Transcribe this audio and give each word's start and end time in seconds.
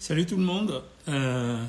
Salut 0.00 0.24
tout 0.24 0.38
le 0.38 0.42
monde. 0.42 0.82
Euh, 1.08 1.62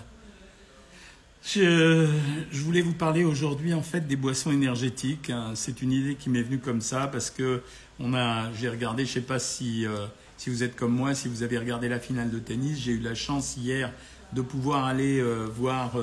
je, 1.44 2.08
voulais 2.54 2.80
vous 2.80 2.94
parler 2.94 3.26
aujourd'hui 3.26 3.74
en 3.74 3.82
fait 3.82 4.08
des 4.08 4.16
boissons 4.16 4.54
énergétiques. 4.54 5.30
Hein. 5.30 5.52
C'est 5.56 5.82
une 5.82 5.92
idée 5.92 6.16
qui 6.16 6.30
m'est 6.30 6.42
venue 6.42 6.60
comme 6.60 6.80
ça 6.80 7.08
parce 7.08 7.30
que 7.30 7.62
on 8.00 8.14
a, 8.14 8.50
j'ai 8.54 8.70
regardé, 8.70 9.06
je 9.06 9.12
sais 9.12 9.20
pas 9.20 9.38
si 9.38 9.86
euh, 9.86 10.06
si 10.38 10.50
vous 10.50 10.64
êtes 10.64 10.78
comme 10.78 10.94
moi, 10.94 11.14
si 11.14 11.28
vous 11.28 11.44
avez 11.44 11.58
regardé 11.58 11.90
la 11.90 12.00
finale 12.00 12.32
de 12.32 12.40
tennis, 12.40 12.80
j'ai 12.80 12.94
eu 12.94 13.00
la 13.00 13.16
chance 13.16 13.58
hier 13.58 13.92
de 14.32 14.42
pouvoir 14.42 14.86
aller 14.86 15.20
euh, 15.20 15.46
voir 15.54 15.98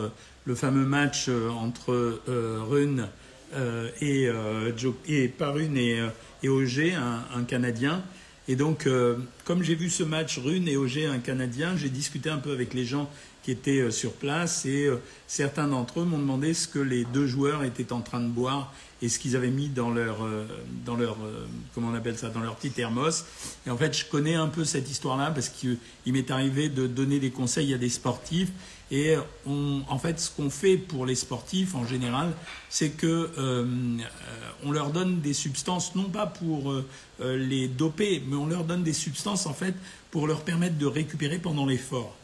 le 0.44 0.54
fameux 0.54 0.84
match 0.84 1.30
entre 1.30 2.20
Rune 2.26 3.08
et, 4.02 4.28
et 5.08 5.28
pas 5.28 5.50
Rune 5.50 5.78
et, 5.78 6.02
un 6.44 7.44
Canadien. 7.44 8.02
Et 8.50 8.56
donc, 8.56 8.86
euh, 8.86 9.16
comme 9.44 9.62
j'ai 9.62 9.74
vu 9.74 9.90
ce 9.90 10.02
match 10.02 10.38
Rune 10.38 10.68
et 10.68 10.78
Auger, 10.78 11.04
un 11.04 11.18
Canadien, 11.18 11.76
j'ai 11.76 11.90
discuté 11.90 12.30
un 12.30 12.38
peu 12.38 12.50
avec 12.50 12.72
les 12.72 12.86
gens 12.86 13.10
qui 13.42 13.50
étaient 13.50 13.80
euh, 13.80 13.90
sur 13.90 14.12
place 14.12 14.64
et 14.64 14.86
euh, 14.86 14.96
certains 15.26 15.68
d'entre 15.68 16.00
eux 16.00 16.04
m'ont 16.04 16.18
demandé 16.18 16.54
ce 16.54 16.66
que 16.66 16.78
les 16.78 17.04
deux 17.04 17.26
joueurs 17.26 17.62
étaient 17.62 17.92
en 17.92 18.00
train 18.00 18.20
de 18.20 18.28
boire 18.28 18.72
et 19.02 19.10
ce 19.10 19.18
qu'ils 19.18 19.36
avaient 19.36 19.50
mis 19.50 19.68
dans 19.68 19.90
leur, 19.90 20.26
dans 20.84 20.96
leur, 20.96 21.18
comment 21.72 21.90
on 21.92 21.94
appelle 21.94 22.18
ça, 22.18 22.30
dans 22.30 22.40
leur 22.40 22.56
petit 22.56 22.70
thermos. 22.70 23.24
Et 23.64 23.70
en 23.70 23.76
fait, 23.76 23.96
je 23.96 24.04
connais 24.04 24.34
un 24.34 24.48
peu 24.48 24.64
cette 24.64 24.90
histoire-là 24.90 25.30
parce 25.30 25.50
qu'il 25.50 25.78
m'est 26.06 26.32
arrivé 26.32 26.68
de 26.68 26.88
donner 26.88 27.20
des 27.20 27.30
conseils 27.30 27.72
à 27.72 27.78
des 27.78 27.90
sportifs. 27.90 28.50
Et 28.90 29.16
on, 29.46 29.82
en 29.88 29.98
fait, 29.98 30.18
ce 30.18 30.30
qu'on 30.30 30.48
fait 30.50 30.78
pour 30.78 31.04
les 31.04 31.14
sportifs 31.14 31.74
en 31.74 31.86
général, 31.86 32.32
c'est 32.70 32.90
que 32.90 33.30
euh, 33.36 33.66
on 34.64 34.72
leur 34.72 34.90
donne 34.90 35.20
des 35.20 35.34
substances, 35.34 35.94
non 35.94 36.08
pas 36.08 36.26
pour 36.26 36.72
euh, 36.72 36.86
les 37.20 37.68
doper, 37.68 38.22
mais 38.26 38.36
on 38.36 38.46
leur 38.46 38.64
donne 38.64 38.82
des 38.82 38.94
substances 38.94 39.46
en 39.46 39.52
fait 39.52 39.74
pour 40.10 40.26
leur 40.26 40.40
permettre 40.40 40.78
de 40.78 40.86
récupérer 40.86 41.38
pendant 41.38 41.66
l'effort. 41.66 42.16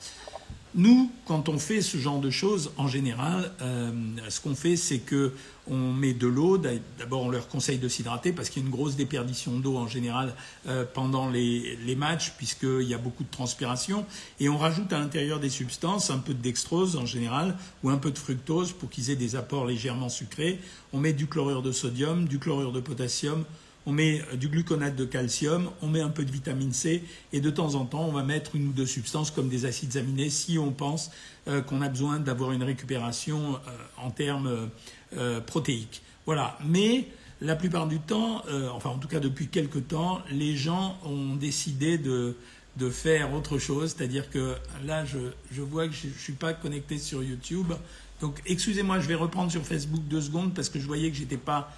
Nous, 0.77 1.13
quand 1.27 1.49
on 1.49 1.59
fait 1.59 1.81
ce 1.81 1.99
genre 1.99 2.21
de 2.21 2.31
choses, 2.31 2.73
en 2.77 2.89
général, 2.89 3.53
euh, 3.63 3.93
ce 4.29 4.41
qu'on 4.41 4.57
fait, 4.57 4.77
c'est 4.77 4.99
que 4.99 5.33
on 5.67 5.93
met 5.93 6.13
de 6.13 6.27
l'eau. 6.27 6.59
D'abord, 6.59 7.23
on 7.23 7.29
leur 7.31 7.49
conseille 7.49 7.79
de 7.79 7.89
s'hydrater 7.89 8.33
parce 8.33 8.51
qu'il 8.51 8.63
y 8.63 8.65
a 8.65 8.69
une 8.69 8.75
grosse 8.75 8.97
déperdition 8.97 9.59
d'eau 9.59 9.77
en 9.77 9.87
général 9.87 10.35
euh, 10.67 10.85
pendant 10.93 11.31
les, 11.31 11.77
les 11.87 11.95
matchs, 11.95 12.33
puisqu'il 12.37 12.83
y 12.83 12.93
a 12.93 12.99
beaucoup 12.99 13.23
de 13.23 13.31
transpiration. 13.31 14.05
Et 14.41 14.49
on 14.49 14.59
rajoute 14.59 14.93
à 14.93 14.99
l'intérieur 14.99 15.41
des 15.41 15.49
substances 15.49 16.11
un 16.11 16.19
peu 16.19 16.35
de 16.35 16.43
dextrose 16.43 16.97
en 16.97 17.07
général 17.07 17.57
ou 17.83 17.91
un 17.91 17.97
peu 17.97 18.11
de 18.11 18.19
fructose 18.19 18.73
pour 18.73 18.91
qu'ils 18.91 19.11
aient 19.11 19.17
des 19.17 19.37
apports 19.37 19.67
légèrement 19.67 20.09
sucrés. 20.09 20.61
On 20.93 20.99
met 20.99 21.13
du 21.13 21.29
chlorure 21.29 21.63
de 21.63 21.73
sodium, 21.73 22.27
du 22.27 22.39
chlorure 22.39 22.73
de 22.73 22.81
potassium, 22.81 23.45
on 23.87 23.93
met 23.93 24.23
du 24.35 24.49
gluconate 24.49 24.97
de 24.97 25.05
calcium, 25.05 25.71
on 25.83 25.89
met 25.89 26.01
un 26.01 26.09
peu 26.09 26.25
de 26.25 26.31
vitamine 26.31 26.73
C 26.73 27.05
et 27.33 27.41
de 27.41 27.51
temps 27.51 27.75
en 27.75 27.85
temps 27.85 28.07
on 28.07 28.13
va 28.13 28.23
mettre 28.23 28.57
une 28.57 28.69
ou 28.69 28.73
deux 28.73 28.87
substances 28.87 29.31
comme 29.31 29.49
des 29.49 29.67
acides 29.67 29.97
aminés 29.97 30.31
si 30.31 30.59
on 30.59 30.73
pense 30.73 31.11
euh, 31.47 31.61
qu'on 31.61 31.83
a 31.83 31.89
besoin 31.89 32.21
d'avoir 32.21 32.53
une 32.53 32.63
récupération 32.63 33.57
euh, 33.57 33.71
en 33.99 34.11
termes 34.11 34.71
euh, 35.17 35.41
protéiques. 35.41 36.03
Voilà. 36.25 36.59
Mais 36.65 37.09
la 37.43 37.55
plupart 37.57 37.87
du 37.87 38.01
temps, 38.01 38.43
enfin 38.73 38.89
en 38.89 38.99
tout 38.99 39.09
cas 39.09 39.21
depuis 39.21 39.49
quelques 39.49 39.89
temps, 39.89 40.23
les 40.31 40.57
gens 40.57 40.97
ont 41.05 41.35
décidé 41.35 41.99
de, 41.99 42.37
de 42.79 42.89
faire 42.89 43.35
autre 43.35 43.59
chose. 43.59 43.95
C'est-à-dire 43.95 44.31
que 44.31 44.55
là, 44.87 45.05
je, 45.05 45.19
je 45.53 45.61
vois 45.61 45.87
que 45.87 45.93
je 45.95 46.07
ne 46.07 46.13
suis 46.13 46.33
pas 46.33 46.55
connecté 46.55 46.97
sur 46.97 47.23
YouTube. 47.23 47.73
Donc 48.21 48.41
excusez-moi, 48.47 49.01
je 49.01 49.09
vais 49.09 49.15
reprendre 49.17 49.51
sur 49.51 49.67
Facebook 49.67 50.03
deux 50.09 50.23
secondes 50.23 50.55
parce 50.55 50.71
que 50.71 50.81
je 50.81 50.87
voyais 50.87 51.11
que 51.11 51.17
j'étais 51.17 51.37
pas 51.37 51.71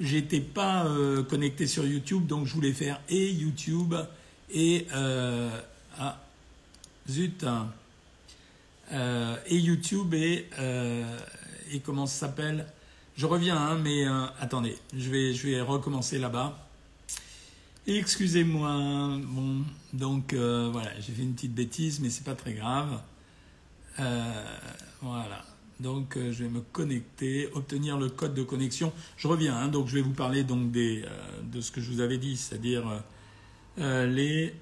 J'étais 0.00 0.40
pas 0.40 0.86
euh, 0.86 1.24
connecté 1.24 1.66
sur 1.66 1.84
YouTube, 1.84 2.26
donc 2.26 2.46
je 2.46 2.54
voulais 2.54 2.72
faire 2.72 3.00
et 3.08 3.32
YouTube 3.32 3.94
et 4.48 4.86
euh, 4.94 5.50
ah, 5.98 6.20
zut 7.10 7.42
hein. 7.42 7.72
euh, 8.92 9.36
et 9.46 9.56
YouTube 9.58 10.14
et 10.14 10.46
et 11.70 11.80
comment 11.80 12.06
ça 12.06 12.26
s'appelle? 12.26 12.66
Je 13.16 13.26
reviens, 13.26 13.56
hein, 13.56 13.78
mais 13.82 14.04
attendez, 14.40 14.78
je 14.96 15.10
vais 15.10 15.34
je 15.34 15.48
vais 15.48 15.60
recommencer 15.60 16.18
là-bas. 16.18 16.56
Excusez-moi. 17.88 19.18
Bon, 19.24 19.64
donc 19.92 20.32
voilà, 20.34 20.92
j'ai 21.00 21.12
fait 21.12 21.22
une 21.22 21.34
petite 21.34 21.54
bêtise, 21.54 21.98
mais 21.98 22.10
c'est 22.10 22.24
pas 22.24 22.36
très 22.36 22.52
grave. 22.52 23.00
voilà. 25.02 25.47
Donc 25.80 26.16
euh, 26.16 26.32
je 26.32 26.44
vais 26.44 26.50
me 26.50 26.60
connecter, 26.60 27.48
obtenir 27.54 27.98
le 27.98 28.08
code 28.08 28.34
de 28.34 28.42
connexion. 28.42 28.92
Je 29.16 29.28
reviens, 29.28 29.56
hein, 29.56 29.68
donc 29.68 29.86
je 29.86 29.94
vais 29.94 30.00
vous 30.00 30.12
parler 30.12 30.42
donc 30.42 30.72
des, 30.72 31.04
euh, 31.04 31.42
de 31.42 31.60
ce 31.60 31.70
que 31.70 31.80
je 31.80 31.90
vous 31.90 32.00
avais 32.00 32.18
dit, 32.18 32.36
c'est-à-dire 32.36 33.02
euh, 33.78 34.06
les... 34.06 34.54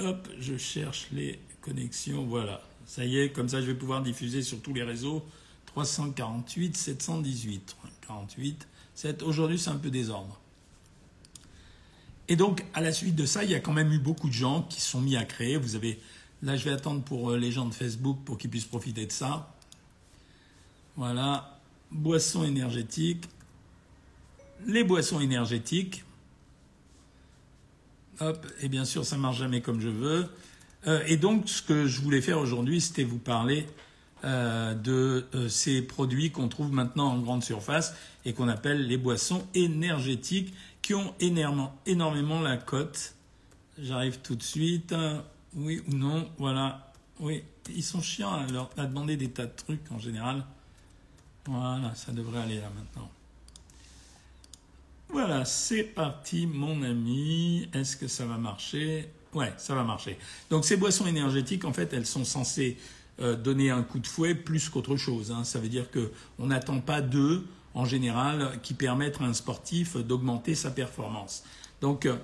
Hop, 0.00 0.28
je 0.40 0.56
cherche 0.56 1.08
les 1.12 1.38
connexions, 1.60 2.24
voilà. 2.24 2.62
Ça 2.86 3.04
y 3.04 3.18
est, 3.18 3.30
comme 3.30 3.48
ça 3.48 3.60
je 3.60 3.66
vais 3.66 3.74
pouvoir 3.74 4.02
diffuser 4.02 4.42
sur 4.42 4.60
tous 4.60 4.72
les 4.72 4.82
réseaux. 4.82 5.22
348, 5.66 6.76
718, 6.76 7.76
48, 8.06 8.68
7. 8.94 9.22
Aujourd'hui 9.22 9.58
c'est 9.58 9.70
un 9.70 9.76
peu 9.76 9.90
désordre. 9.90 10.40
Et 12.28 12.36
donc 12.36 12.64
à 12.72 12.80
la 12.80 12.92
suite 12.92 13.14
de 13.14 13.26
ça, 13.26 13.44
il 13.44 13.50
y 13.50 13.54
a 13.54 13.60
quand 13.60 13.72
même 13.72 13.92
eu 13.92 13.98
beaucoup 13.98 14.28
de 14.28 14.34
gens 14.34 14.62
qui 14.62 14.80
sont 14.80 15.00
mis 15.02 15.16
à 15.16 15.24
créer. 15.24 15.58
Vous 15.58 15.76
avez... 15.76 16.00
Là 16.42 16.56
je 16.56 16.64
vais 16.64 16.72
attendre 16.72 17.02
pour 17.02 17.32
les 17.32 17.52
gens 17.52 17.66
de 17.66 17.74
Facebook 17.74 18.18
pour 18.24 18.38
qu'ils 18.38 18.50
puissent 18.50 18.64
profiter 18.64 19.04
de 19.04 19.12
ça. 19.12 19.54
Voilà, 20.96 21.58
boissons 21.90 22.44
énergétiques. 22.44 23.24
Les 24.66 24.84
boissons 24.84 25.20
énergétiques. 25.20 26.04
Hop, 28.20 28.46
et 28.60 28.68
bien 28.68 28.84
sûr, 28.84 29.04
ça 29.04 29.16
marche 29.16 29.38
jamais 29.38 29.62
comme 29.62 29.80
je 29.80 29.88
veux. 29.88 30.28
Euh, 30.86 31.02
et 31.06 31.16
donc, 31.16 31.48
ce 31.48 31.62
que 31.62 31.86
je 31.86 32.00
voulais 32.00 32.20
faire 32.20 32.38
aujourd'hui, 32.38 32.80
c'était 32.80 33.04
vous 33.04 33.18
parler 33.18 33.66
euh, 34.24 34.74
de 34.74 35.26
euh, 35.34 35.48
ces 35.48 35.82
produits 35.82 36.30
qu'on 36.30 36.48
trouve 36.48 36.72
maintenant 36.72 37.06
en 37.06 37.18
grande 37.18 37.42
surface 37.42 37.94
et 38.24 38.34
qu'on 38.34 38.48
appelle 38.48 38.86
les 38.86 38.98
boissons 38.98 39.46
énergétiques, 39.54 40.54
qui 40.82 40.94
ont 40.94 41.14
énormément, 41.20 42.40
la 42.40 42.56
cote. 42.56 43.14
J'arrive 43.78 44.18
tout 44.18 44.34
de 44.34 44.42
suite. 44.42 44.94
Oui 45.54 45.80
ou 45.88 45.94
non? 45.94 46.28
Voilà. 46.38 46.92
Oui, 47.20 47.44
ils 47.74 47.84
sont 47.84 48.02
chiants 48.02 48.32
à, 48.32 48.46
leur, 48.50 48.70
à 48.76 48.86
demander 48.86 49.16
des 49.16 49.30
tas 49.30 49.46
de 49.46 49.54
trucs 49.56 49.90
en 49.92 49.98
général. 49.98 50.44
Voilà, 51.46 51.94
ça 51.94 52.12
devrait 52.12 52.40
aller 52.40 52.56
là 52.56 52.70
maintenant. 52.74 53.10
Voilà, 55.08 55.44
c'est 55.44 55.82
parti 55.82 56.46
mon 56.46 56.82
ami. 56.82 57.68
Est-ce 57.74 57.96
que 57.96 58.08
ça 58.08 58.24
va 58.24 58.38
marcher? 58.38 59.08
Ouais, 59.34 59.52
ça 59.56 59.74
va 59.74 59.82
marcher. 59.82 60.18
Donc 60.50 60.64
ces 60.64 60.76
boissons 60.76 61.06
énergétiques, 61.06 61.64
en 61.64 61.72
fait, 61.72 61.92
elles 61.92 62.06
sont 62.06 62.24
censées 62.24 62.78
euh, 63.20 63.36
donner 63.36 63.70
un 63.70 63.82
coup 63.82 63.98
de 63.98 64.06
fouet 64.06 64.34
plus 64.34 64.68
qu'autre 64.68 64.96
chose. 64.96 65.30
Hein. 65.32 65.44
Ça 65.44 65.58
veut 65.58 65.68
dire 65.68 65.86
qu'on 65.90 66.46
n'attend 66.46 66.80
pas 66.80 67.02
d'eux, 67.02 67.46
en 67.74 67.84
général, 67.84 68.58
qui 68.62 68.74
permettent 68.74 69.20
à 69.20 69.24
un 69.24 69.34
sportif 69.34 69.96
d'augmenter 69.96 70.54
sa 70.54 70.70
performance. 70.70 71.44
Donc, 71.80 72.06
euh, 72.06 72.16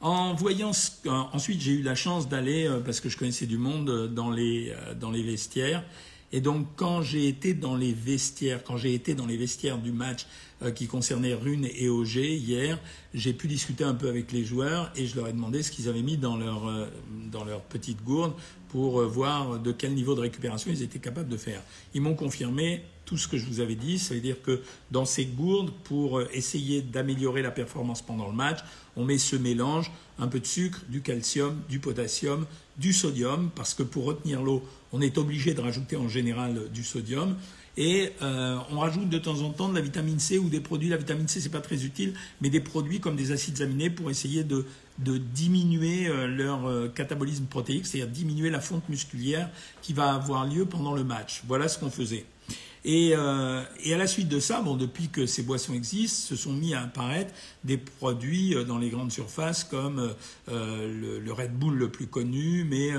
en 0.00 0.34
voyant... 0.34 0.72
Ensuite, 1.06 1.60
j'ai 1.60 1.72
eu 1.72 1.82
la 1.82 1.94
chance 1.94 2.28
d'aller, 2.28 2.66
euh, 2.66 2.80
parce 2.80 3.00
que 3.00 3.08
je 3.08 3.16
connaissais 3.16 3.46
du 3.46 3.58
monde, 3.58 4.12
dans 4.14 4.30
les, 4.30 4.74
dans 4.98 5.10
les 5.10 5.22
vestiaires. 5.22 5.84
Et 6.32 6.40
donc, 6.40 6.66
quand 6.76 7.02
j'ai 7.02 7.28
été 7.28 7.54
dans 7.54 7.76
les 7.76 7.92
vestiaires, 7.92 8.64
quand 8.64 8.76
j'ai 8.76 8.94
été 8.94 9.14
dans 9.14 9.26
les 9.26 9.36
vestiaires 9.36 9.78
du 9.78 9.92
match 9.92 10.26
qui 10.74 10.86
concernait 10.86 11.34
Rune 11.34 11.68
et 11.76 11.88
Auger 11.88 12.34
hier, 12.34 12.78
j'ai 13.12 13.32
pu 13.32 13.46
discuter 13.46 13.84
un 13.84 13.94
peu 13.94 14.08
avec 14.08 14.32
les 14.32 14.44
joueurs 14.44 14.90
et 14.96 15.06
je 15.06 15.16
leur 15.16 15.28
ai 15.28 15.32
demandé 15.32 15.62
ce 15.62 15.70
qu'ils 15.70 15.88
avaient 15.88 16.02
mis 16.02 16.16
dans 16.16 16.36
leur, 16.36 16.66
euh, 16.66 16.86
dans 17.30 17.44
leur 17.44 17.60
petite 17.60 18.02
gourde 18.02 18.32
pour 18.68 19.00
euh, 19.00 19.06
voir 19.06 19.58
de 19.58 19.72
quel 19.72 19.94
niveau 19.94 20.14
de 20.14 20.20
récupération 20.20 20.70
ils 20.70 20.82
étaient 20.82 20.98
capables 20.98 21.28
de 21.28 21.36
faire. 21.36 21.62
Ils 21.94 22.00
m'ont 22.00 22.14
confirmé 22.14 22.82
tout 23.04 23.16
ce 23.16 23.28
que 23.28 23.36
je 23.36 23.46
vous 23.46 23.60
avais 23.60 23.74
dit, 23.74 23.98
ça 23.98 24.14
veut 24.14 24.20
dire 24.20 24.42
que 24.42 24.62
dans 24.90 25.04
ces 25.04 25.26
gourdes, 25.26 25.70
pour 25.84 26.18
euh, 26.18 26.28
essayer 26.32 26.82
d'améliorer 26.82 27.42
la 27.42 27.50
performance 27.50 28.02
pendant 28.02 28.26
le 28.26 28.34
match, 28.34 28.60
on 28.96 29.04
met 29.04 29.18
ce 29.18 29.36
mélange, 29.36 29.92
un 30.18 30.26
peu 30.26 30.40
de 30.40 30.46
sucre, 30.46 30.82
du 30.88 31.02
calcium, 31.02 31.60
du 31.68 31.78
potassium, 31.78 32.46
du 32.78 32.92
sodium, 32.92 33.50
parce 33.54 33.74
que 33.74 33.82
pour 33.82 34.04
retenir 34.04 34.42
l'eau, 34.42 34.62
on 34.92 35.00
est 35.00 35.18
obligé 35.18 35.54
de 35.54 35.60
rajouter 35.60 35.96
en 35.96 36.08
général 36.08 36.70
du 36.72 36.82
sodium. 36.82 37.36
Et 37.76 38.12
euh, 38.22 38.58
on 38.70 38.78
rajoute 38.78 39.08
de 39.10 39.18
temps 39.18 39.40
en 39.40 39.50
temps 39.50 39.68
de 39.68 39.74
la 39.74 39.82
vitamine 39.82 40.18
C 40.18 40.38
ou 40.38 40.48
des 40.48 40.60
produits. 40.60 40.88
La 40.88 40.96
vitamine 40.96 41.28
C, 41.28 41.40
c'est 41.40 41.50
pas 41.50 41.60
très 41.60 41.84
utile, 41.84 42.14
mais 42.40 42.48
des 42.48 42.60
produits 42.60 43.00
comme 43.00 43.16
des 43.16 43.32
acides 43.32 43.60
aminés 43.60 43.90
pour 43.90 44.10
essayer 44.10 44.44
de, 44.44 44.64
de 44.98 45.18
diminuer 45.18 46.08
euh, 46.08 46.26
leur 46.26 46.66
euh, 46.66 46.88
catabolisme 46.88 47.44
protéique, 47.44 47.86
c'est-à-dire 47.86 48.12
diminuer 48.12 48.50
la 48.50 48.60
fonte 48.60 48.88
musculière 48.88 49.50
qui 49.82 49.92
va 49.92 50.14
avoir 50.14 50.46
lieu 50.46 50.64
pendant 50.64 50.94
le 50.94 51.04
match. 51.04 51.42
Voilà 51.46 51.68
ce 51.68 51.78
qu'on 51.78 51.90
faisait. 51.90 52.24
Et, 52.88 53.14
euh, 53.16 53.64
et, 53.82 53.94
à 53.94 53.98
la 53.98 54.06
suite 54.06 54.28
de 54.28 54.38
ça, 54.38 54.62
bon, 54.62 54.76
depuis 54.76 55.08
que 55.08 55.26
ces 55.26 55.42
boissons 55.42 55.74
existent, 55.74 56.28
se 56.28 56.36
sont 56.36 56.52
mis 56.52 56.72
à 56.72 56.82
apparaître 56.82 57.34
des 57.64 57.78
produits 57.78 58.54
euh, 58.54 58.62
dans 58.62 58.78
les 58.78 58.90
grandes 58.90 59.10
surfaces 59.10 59.64
comme 59.64 60.14
euh, 60.48 61.20
le, 61.20 61.32
Red 61.32 61.58
Bull 61.58 61.74
le 61.74 61.90
plus 61.90 62.06
connu, 62.06 62.62
mais 62.62 62.92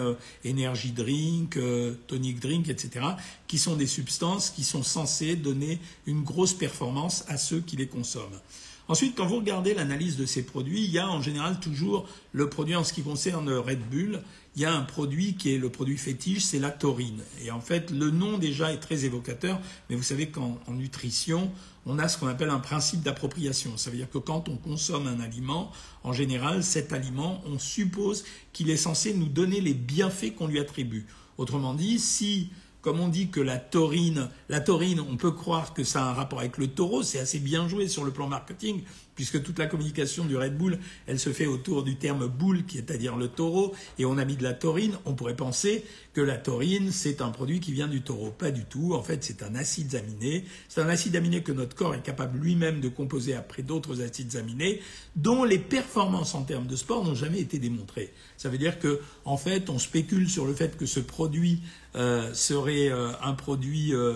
Energy 0.45 0.91
Drink, 0.91 1.57
Tonic 2.05 2.41
Drink, 2.41 2.67
etc., 2.67 3.05
qui 3.47 3.57
sont 3.57 3.77
des 3.77 3.87
substances 3.87 4.49
qui 4.49 4.65
sont 4.65 4.83
censées 4.83 5.37
donner 5.37 5.79
une 6.05 6.21
grosse 6.21 6.53
performance 6.53 7.23
à 7.29 7.37
ceux 7.37 7.61
qui 7.61 7.77
les 7.77 7.87
consomment. 7.87 8.41
Ensuite, 8.89 9.15
quand 9.15 9.25
vous 9.25 9.37
regardez 9.37 9.73
l'analyse 9.73 10.17
de 10.17 10.25
ces 10.25 10.43
produits, 10.43 10.83
il 10.83 10.91
y 10.91 10.99
a 10.99 11.09
en 11.09 11.21
général 11.21 11.59
toujours 11.59 12.07
le 12.31 12.49
produit 12.49 12.75
en 12.75 12.83
ce 12.83 12.93
qui 12.93 13.01
concerne 13.01 13.51
Red 13.51 13.79
Bull, 13.89 14.21
il 14.57 14.61
y 14.61 14.65
a 14.65 14.73
un 14.73 14.81
produit 14.81 15.35
qui 15.35 15.53
est 15.53 15.59
le 15.59 15.69
produit 15.69 15.97
fétiche, 15.97 16.43
c'est 16.43 16.57
la 16.57 16.71
taurine. 16.71 17.21
Et 17.43 17.51
en 17.51 17.61
fait, 17.61 17.91
le 17.91 18.09
nom 18.09 18.39
déjà 18.39 18.73
est 18.73 18.79
très 18.79 19.05
évocateur, 19.05 19.61
mais 19.87 19.95
vous 19.95 20.01
savez 20.01 20.29
qu'en 20.31 20.57
nutrition, 20.69 21.51
on 21.85 21.99
a 21.99 22.07
ce 22.07 22.17
qu'on 22.17 22.25
appelle 22.25 22.49
un 22.49 22.57
principe 22.57 23.03
d'appropriation. 23.03 23.77
Ça 23.77 23.91
veut 23.91 23.97
dire 23.97 24.09
que 24.09 24.17
quand 24.17 24.49
on 24.49 24.57
consomme 24.57 25.05
un 25.05 25.19
aliment, 25.19 25.71
en 26.03 26.11
général, 26.11 26.63
cet 26.63 26.91
aliment, 26.91 27.39
on 27.45 27.59
suppose 27.59 28.25
qu'il 28.51 28.71
est 28.71 28.77
censé 28.77 29.13
nous 29.13 29.29
donner 29.29 29.61
les 29.61 29.75
bienfaits 29.75 30.33
qu'on 30.35 30.47
lui 30.47 30.59
attribue. 30.59 31.05
Autrement 31.37 31.75
dit, 31.75 31.99
si 31.99 32.49
comme 32.81 32.99
on 32.99 33.09
dit 33.09 33.29
que 33.29 33.41
la 33.41 33.57
taurine, 33.57 34.29
la 34.49 34.61
taurine, 34.61 35.01
on 35.01 35.17
peut 35.17 35.31
croire 35.31 35.73
que 35.73 35.83
ça 35.83 36.03
a 36.03 36.09
un 36.09 36.13
rapport 36.13 36.39
avec 36.39 36.57
le 36.57 36.67
taureau, 36.67 37.03
c'est 37.03 37.19
assez 37.19 37.39
bien 37.39 37.67
joué 37.67 37.87
sur 37.87 38.05
le 38.05 38.11
plan 38.11 38.27
marketing, 38.27 38.81
puisque 39.17 39.43
toute 39.43 39.59
la 39.59 39.65
communication 39.65 40.23
du 40.23 40.37
Red 40.37 40.57
Bull, 40.57 40.77
elle 41.07 41.19
se 41.19 41.33
fait 41.33 41.47
autour 41.47 41.83
du 41.83 41.97
terme 41.97 42.27
boule, 42.27 42.65
qui 42.65 42.77
est 42.77 42.91
à 42.91 42.97
dire 42.97 43.17
le 43.17 43.27
taureau, 43.27 43.75
et 43.97 44.05
on 44.05 44.17
a 44.17 44.23
mis 44.23 44.37
de 44.37 44.43
la 44.43 44.53
taurine, 44.53 44.93
on 45.05 45.15
pourrait 45.15 45.35
penser 45.35 45.83
que 46.13 46.21
la 46.21 46.37
taurine, 46.37 46.91
c'est 46.91 47.21
un 47.21 47.29
produit 47.29 47.59
qui 47.59 47.73
vient 47.73 47.87
du 47.87 48.01
taureau. 48.01 48.31
Pas 48.31 48.51
du 48.51 48.65
tout, 48.65 48.93
en 48.93 49.03
fait, 49.03 49.23
c'est 49.23 49.43
un 49.43 49.55
acide 49.55 49.95
aminé. 49.95 50.45
C'est 50.69 50.81
un 50.81 50.89
acide 50.89 51.15
aminé 51.15 51.43
que 51.43 51.51
notre 51.51 51.75
corps 51.75 51.95
est 51.95 52.01
capable 52.01 52.39
lui-même 52.39 52.79
de 52.79 52.89
composer 52.89 53.35
après 53.35 53.63
d'autres 53.63 54.01
acides 54.01 54.35
aminés, 54.35 54.81
dont 55.15 55.43
les 55.43 55.59
performances 55.59 56.35
en 56.35 56.43
termes 56.43 56.67
de 56.67 56.75
sport 56.75 57.03
n'ont 57.03 57.15
jamais 57.15 57.39
été 57.39 57.59
démontrées. 57.59 58.13
Ça 58.37 58.49
veut 58.49 58.57
dire 58.57 58.79
que, 58.79 58.99
en 59.25 59.37
fait, 59.37 59.69
on 59.69 59.79
spécule 59.79 60.29
sur 60.29 60.45
le 60.45 60.53
fait 60.53 60.77
que 60.77 60.85
ce 60.85 60.99
produit 60.99 61.61
euh, 61.95 62.31
serait 62.33 62.89
euh, 62.89 63.11
un 63.23 63.33
produit 63.33 63.93
euh, 63.93 64.13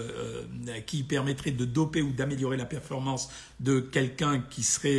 qui 0.85 1.01
permettrait 1.03 1.51
de 1.51 1.65
doper 1.65 2.01
ou 2.01 2.11
d'améliorer 2.11 2.55
la 2.55 2.65
performance 2.65 3.29
de 3.59 3.79
quelqu'un 3.79 4.43
qui 4.49 4.61
serait 4.61 4.90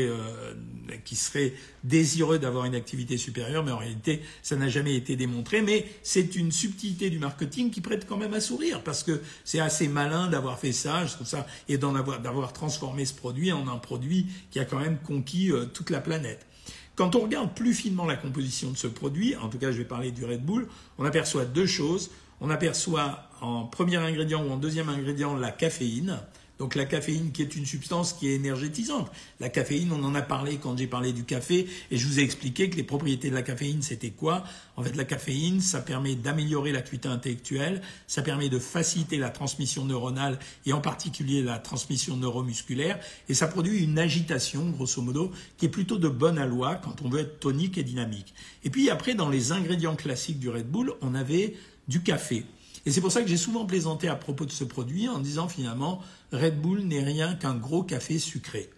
qui 1.05 1.17
serait 1.17 1.55
désireux 1.85 2.39
d'avoir 2.39 2.65
une 2.65 2.75
activité 2.75 3.17
supérieure, 3.17 3.65
mais 3.65 3.73
en 3.73 3.79
réalité, 3.79 4.23
ça 4.43 4.57
n'a 4.57 4.69
jamais 4.69 4.95
été 4.95 5.17
démontré. 5.17 5.63
Mais 5.63 5.87
c'est 6.03 6.37
une 6.37 6.53
subtilité 6.53 7.11
du 7.11 7.19
marketing 7.19 7.71
qui 7.71 7.81
prête 7.81 8.07
quand 8.07 8.17
même 8.17 8.35
à 8.35 8.41
sourire, 8.41 8.83
parce 8.83 9.03
que 9.03 9.21
c'est 9.45 9.61
assez 9.61 9.89
malin 9.89 10.29
d'avoir 10.29 10.59
fait 10.59 10.73
ça, 10.73 11.07
je 11.07 11.15
trouve 11.15 11.27
ça, 11.27 11.47
et 11.69 11.79
d'avoir 11.79 12.53
transformé 12.53 13.05
ce 13.05 13.15
produit 13.15 13.53
en 13.53 13.69
un 13.69 13.79
produit 13.79 14.27
qui 14.51 14.59
a 14.59 14.65
quand 14.65 14.81
même 14.81 14.99
conquis 14.99 15.51
toute 15.75 15.91
la 15.91 16.01
planète. 16.01 16.47
Quand 16.95 17.17
on 17.17 17.21
regarde 17.21 17.55
plus 17.55 17.75
finement 17.75 18.05
la 18.05 18.17
composition 18.17 18.71
de 18.71 18.77
ce 18.77 18.87
produit, 18.87 19.35
en 19.37 19.49
tout 19.49 19.59
cas 19.59 19.73
je 19.73 19.79
vais 19.79 19.85
parler 19.85 20.11
du 20.11 20.25
Red 20.25 20.45
Bull, 20.45 20.69
on 20.99 21.05
aperçoit 21.05 21.45
deux 21.45 21.67
choses. 21.67 22.11
On 22.45 22.51
aperçoit 22.51 23.31
en 23.41 23.67
premier 23.67 23.99
ingrédient 23.99 24.45
ou 24.45 24.51
en 24.51 24.57
deuxième 24.57 24.89
ingrédient 24.89 25.37
la 25.37 25.53
caféine. 25.53 26.19
Donc 26.63 26.77
la 26.77 26.85
caféine 26.85 27.33
qui 27.33 27.43
est 27.43 27.57
une 27.57 27.67
substance 27.67 28.13
qui 28.13 28.29
est 28.29 28.37
énergétisante. 28.37 29.11
La 29.41 29.49
caféine, 29.49 29.91
on 29.91 30.05
en 30.05 30.15
a 30.15 30.23
parlé 30.23 30.59
quand 30.59 30.79
j'ai 30.79 30.87
parlé 30.87 31.13
du 31.13 31.25
café 31.25 31.67
et 31.91 31.97
je 31.97 32.07
vous 32.07 32.21
ai 32.21 32.23
expliqué 32.23 32.71
que 32.71 32.77
les 32.77 32.85
propriétés 32.85 33.31
de 33.31 33.35
la 33.35 33.43
caféine, 33.43 33.83
c'était 33.83 34.11
quoi? 34.11 34.45
En 34.77 34.85
fait, 34.85 34.95
la 34.95 35.03
caféine, 35.03 35.61
ça 35.61 35.81
permet 35.81 36.15
d'améliorer 36.15 36.71
l'acuité 36.71 37.09
intellectuelle, 37.09 37.83
ça 38.07 38.23
permet 38.23 38.49
de 38.49 38.61
faciliter 38.61 39.17
la 39.17 39.31
transmission 39.31 39.85
neuronale 39.85 40.39
et 40.65 40.73
en 40.73 40.81
particulier 40.81 41.43
la 41.43 41.59
transmission 41.59 42.17
neuromusculaire 42.17 43.01
et 43.29 43.35
ça 43.35 43.49
produit 43.49 43.83
une 43.83 43.99
agitation, 43.99 44.71
grosso 44.71 45.03
modo, 45.03 45.33
qui 45.59 45.67
est 45.67 45.69
plutôt 45.69 45.99
de 45.99 46.09
bonne 46.09 46.39
aloi 46.39 46.77
quand 46.77 47.03
on 47.03 47.09
veut 47.09 47.23
être 47.23 47.41
tonique 47.41 47.77
et 47.77 47.83
dynamique. 47.83 48.35
Et 48.63 48.71
puis 48.71 48.89
après, 48.89 49.15
dans 49.15 49.31
les 49.31 49.51
ingrédients 49.51 49.97
classiques 49.97 50.39
du 50.39 50.49
Red 50.49 50.71
Bull, 50.71 50.95
on 51.01 51.17
avait 51.17 51.57
du 51.89 52.05
café. 52.05 52.45
Et 52.85 52.91
c'est 52.91 53.01
pour 53.01 53.13
ça 53.13 53.23
que 53.23 53.29
j'ai 53.29 53.37
souvent 53.37 53.65
plaisanté 53.65 54.09
à 54.09 54.17
propos 54.17 54.45
de 54.45 54.51
ce 54.51 54.65
produit 54.65 55.09
en 55.09 55.21
disant 55.21 55.49
finalement 55.49 56.01
Red 56.33 56.61
Bull 56.61 56.81
n'est 56.81 57.03
rien 57.03 57.35
qu'un 57.35 57.55
gros 57.55 57.83
café 57.83 58.19
sucré. 58.19 58.71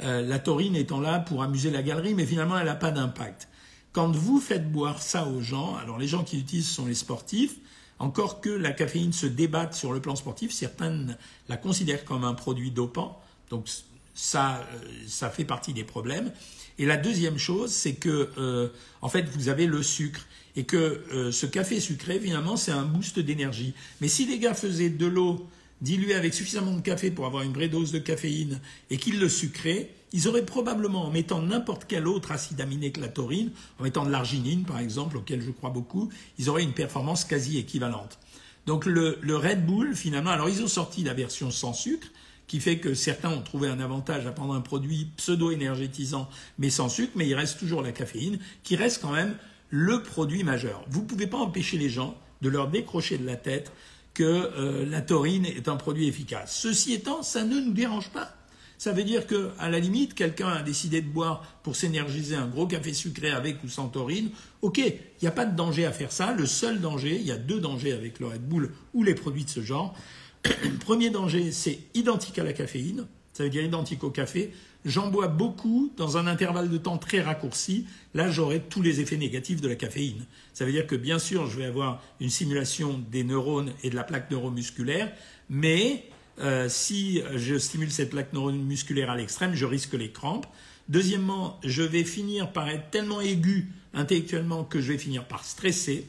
Euh, 0.00 0.22
la 0.22 0.38
taurine 0.38 0.76
étant 0.76 1.00
là 1.00 1.18
pour 1.18 1.42
amuser 1.42 1.70
la 1.70 1.82
galerie, 1.82 2.14
mais 2.14 2.26
finalement 2.26 2.58
elle 2.58 2.66
n'a 2.66 2.74
pas 2.74 2.90
d'impact. 2.90 3.48
Quand 3.92 4.14
vous 4.14 4.40
faites 4.40 4.70
boire 4.70 5.02
ça 5.02 5.26
aux 5.26 5.40
gens, 5.40 5.76
alors 5.76 5.98
les 5.98 6.08
gens 6.08 6.24
qui 6.24 6.36
l'utilisent 6.36 6.68
sont 6.68 6.86
les 6.86 6.94
sportifs, 6.94 7.56
encore 7.98 8.40
que 8.40 8.50
la 8.50 8.72
caféine 8.72 9.12
se 9.12 9.26
débatte 9.26 9.74
sur 9.74 9.92
le 9.92 10.00
plan 10.00 10.14
sportif, 10.14 10.52
certains 10.52 11.06
la 11.48 11.56
considèrent 11.56 12.04
comme 12.04 12.24
un 12.24 12.34
produit 12.34 12.70
dopant, 12.70 13.20
donc 13.50 13.68
ça, 14.14 14.58
euh, 14.72 14.78
ça 15.06 15.30
fait 15.30 15.44
partie 15.44 15.72
des 15.72 15.84
problèmes. 15.84 16.32
Et 16.78 16.86
la 16.86 16.96
deuxième 16.96 17.38
chose, 17.38 17.72
c'est 17.72 17.94
que 17.94 18.30
euh, 18.38 18.68
en 19.02 19.08
fait 19.08 19.28
vous 19.28 19.48
avez 19.48 19.66
le 19.66 19.82
sucre 19.82 20.26
et 20.56 20.64
que 20.64 21.04
euh, 21.12 21.30
ce 21.30 21.46
café 21.46 21.78
sucré, 21.78 22.18
finalement, 22.18 22.56
c'est 22.56 22.72
un 22.72 22.84
boost 22.84 23.18
d'énergie. 23.20 23.74
Mais 24.00 24.08
si 24.08 24.26
les 24.26 24.38
gars 24.38 24.54
faisaient 24.54 24.90
de 24.90 25.06
l'eau 25.06 25.46
diluée 25.80 26.14
avec 26.14 26.34
suffisamment 26.34 26.74
de 26.74 26.80
café 26.80 27.10
pour 27.10 27.26
avoir 27.26 27.44
une 27.44 27.52
vraie 27.52 27.68
dose 27.68 27.92
de 27.92 27.98
caféine 27.98 28.60
et 28.90 28.96
qu'ils 28.96 29.20
le 29.20 29.28
sucraient, 29.28 29.90
ils 30.12 30.26
auraient 30.26 30.44
probablement, 30.44 31.04
en 31.06 31.10
mettant 31.10 31.42
n'importe 31.42 31.84
quel 31.86 32.08
autre 32.08 32.32
acide 32.32 32.60
aminé 32.60 32.90
que 32.90 33.00
la 33.00 33.08
taurine, 33.08 33.52
en 33.78 33.84
mettant 33.84 34.04
de 34.04 34.10
l'arginine 34.10 34.64
par 34.64 34.80
exemple, 34.80 35.16
auquel 35.18 35.42
je 35.42 35.50
crois 35.50 35.70
beaucoup, 35.70 36.08
ils 36.38 36.48
auraient 36.50 36.64
une 36.64 36.72
performance 36.72 37.24
quasi 37.24 37.58
équivalente. 37.58 38.18
Donc 38.66 38.84
le, 38.84 39.18
le 39.20 39.36
Red 39.36 39.64
Bull, 39.64 39.94
finalement, 39.94 40.30
alors 40.30 40.48
ils 40.48 40.62
ont 40.62 40.68
sorti 40.68 41.04
la 41.04 41.14
version 41.14 41.50
sans 41.50 41.72
sucre, 41.72 42.08
qui 42.48 42.58
fait 42.58 42.78
que 42.78 42.94
certains 42.94 43.30
ont 43.30 43.42
trouvé 43.42 43.68
un 43.68 43.78
avantage 43.78 44.26
à 44.26 44.32
prendre 44.32 44.54
un 44.54 44.60
produit 44.60 45.10
pseudo-énergétisant 45.16 46.28
mais 46.58 46.70
sans 46.70 46.88
sucre, 46.88 47.12
mais 47.14 47.28
il 47.28 47.34
reste 47.34 47.58
toujours 47.58 47.82
la 47.82 47.92
caféine, 47.92 48.40
qui 48.64 48.74
reste 48.74 49.00
quand 49.00 49.12
même 49.12 49.36
le 49.70 50.02
produit 50.02 50.42
majeur. 50.42 50.84
Vous 50.88 51.02
ne 51.02 51.06
pouvez 51.06 51.26
pas 51.26 51.38
empêcher 51.38 51.78
les 51.78 51.90
gens 51.90 52.16
de 52.40 52.48
leur 52.48 52.68
décrocher 52.68 53.18
de 53.18 53.26
la 53.26 53.36
tête 53.36 53.70
que 54.14 54.24
euh, 54.24 54.86
la 54.86 55.02
taurine 55.02 55.46
est 55.46 55.68
un 55.68 55.76
produit 55.76 56.08
efficace. 56.08 56.58
Ceci 56.60 56.92
étant, 56.92 57.22
ça 57.22 57.44
ne 57.44 57.60
nous 57.60 57.72
dérange 57.72 58.10
pas. 58.10 58.34
Ça 58.78 58.92
veut 58.92 59.02
dire 59.02 59.26
que, 59.26 59.50
à 59.58 59.68
la 59.68 59.80
limite, 59.80 60.14
quelqu'un 60.14 60.48
a 60.48 60.62
décidé 60.62 61.02
de 61.02 61.08
boire 61.08 61.42
pour 61.64 61.74
s'énergiser 61.74 62.36
un 62.36 62.46
gros 62.46 62.66
café 62.66 62.94
sucré 62.94 63.30
avec 63.30 63.62
ou 63.64 63.68
sans 63.68 63.88
taurine. 63.88 64.30
Ok, 64.62 64.78
il 64.78 64.94
n'y 65.20 65.28
a 65.28 65.32
pas 65.32 65.46
de 65.46 65.56
danger 65.56 65.84
à 65.84 65.92
faire 65.92 66.12
ça. 66.12 66.32
Le 66.32 66.46
seul 66.46 66.80
danger, 66.80 67.16
il 67.16 67.26
y 67.26 67.32
a 67.32 67.36
deux 67.36 67.60
dangers 67.60 67.92
avec 67.92 68.20
le 68.20 68.28
Red 68.28 68.48
Bull 68.48 68.72
ou 68.94 69.02
les 69.02 69.14
produits 69.14 69.44
de 69.44 69.50
ce 69.50 69.62
genre. 69.62 69.96
Premier 70.80 71.10
danger, 71.10 71.52
c'est 71.52 71.78
identique 71.94 72.38
à 72.38 72.44
la 72.44 72.52
caféine. 72.52 73.06
Ça 73.32 73.44
veut 73.44 73.50
dire 73.50 73.62
identique 73.62 74.02
au 74.02 74.10
café. 74.10 74.52
J'en 74.84 75.10
bois 75.10 75.28
beaucoup 75.28 75.92
dans 75.96 76.16
un 76.16 76.26
intervalle 76.26 76.70
de 76.70 76.78
temps 76.78 76.98
très 76.98 77.20
raccourci. 77.20 77.86
Là, 78.14 78.30
j'aurai 78.30 78.60
tous 78.60 78.82
les 78.82 79.00
effets 79.00 79.16
négatifs 79.16 79.60
de 79.60 79.68
la 79.68 79.74
caféine. 79.74 80.24
Ça 80.54 80.64
veut 80.64 80.72
dire 80.72 80.86
que 80.86 80.96
bien 80.96 81.18
sûr, 81.18 81.46
je 81.46 81.58
vais 81.58 81.64
avoir 81.64 82.02
une 82.20 82.30
simulation 82.30 83.02
des 83.10 83.24
neurones 83.24 83.72
et 83.82 83.90
de 83.90 83.96
la 83.96 84.04
plaque 84.04 84.30
neuromusculaire, 84.30 85.12
mais 85.50 86.04
euh, 86.40 86.68
si 86.68 87.22
je 87.34 87.58
stimule 87.58 87.90
cette 87.90 88.10
plaque 88.10 88.32
neuromusculaire 88.32 89.10
à 89.10 89.16
l'extrême, 89.16 89.54
je 89.54 89.66
risque 89.66 89.94
les 89.94 90.10
crampes. 90.10 90.46
Deuxièmement, 90.88 91.60
je 91.64 91.82
vais 91.82 92.04
finir 92.04 92.52
par 92.52 92.68
être 92.68 92.90
tellement 92.90 93.20
aigu 93.20 93.70
intellectuellement 93.94 94.64
que 94.64 94.80
je 94.80 94.92
vais 94.92 94.98
finir 94.98 95.26
par 95.26 95.44
stresser. 95.44 96.06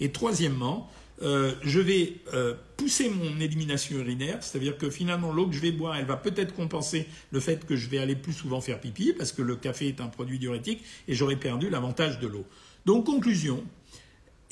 Et 0.00 0.12
troisièmement, 0.12 0.90
euh, 1.22 1.52
je 1.62 1.80
vais 1.80 2.14
euh, 2.32 2.54
pousser 2.76 3.08
mon 3.10 3.40
élimination 3.40 3.98
urinaire, 3.98 4.38
c'est-à-dire 4.40 4.78
que 4.78 4.88
finalement 4.88 5.32
l'eau 5.32 5.48
que 5.48 5.54
je 5.54 5.60
vais 5.60 5.72
boire, 5.72 5.96
elle 5.96 6.04
va 6.04 6.16
peut-être 6.16 6.54
compenser 6.54 7.06
le 7.32 7.40
fait 7.40 7.66
que 7.66 7.74
je 7.74 7.88
vais 7.88 7.98
aller 7.98 8.14
plus 8.14 8.32
souvent 8.32 8.60
faire 8.60 8.80
pipi, 8.80 9.12
parce 9.12 9.32
que 9.32 9.42
le 9.42 9.56
café 9.56 9.88
est 9.88 10.00
un 10.00 10.06
produit 10.06 10.38
diurétique, 10.38 10.84
et 11.08 11.14
j'aurai 11.14 11.36
perdu 11.36 11.70
l'avantage 11.70 12.20
de 12.20 12.28
l'eau. 12.28 12.46
Donc 12.86 13.06
conclusion, 13.06 13.64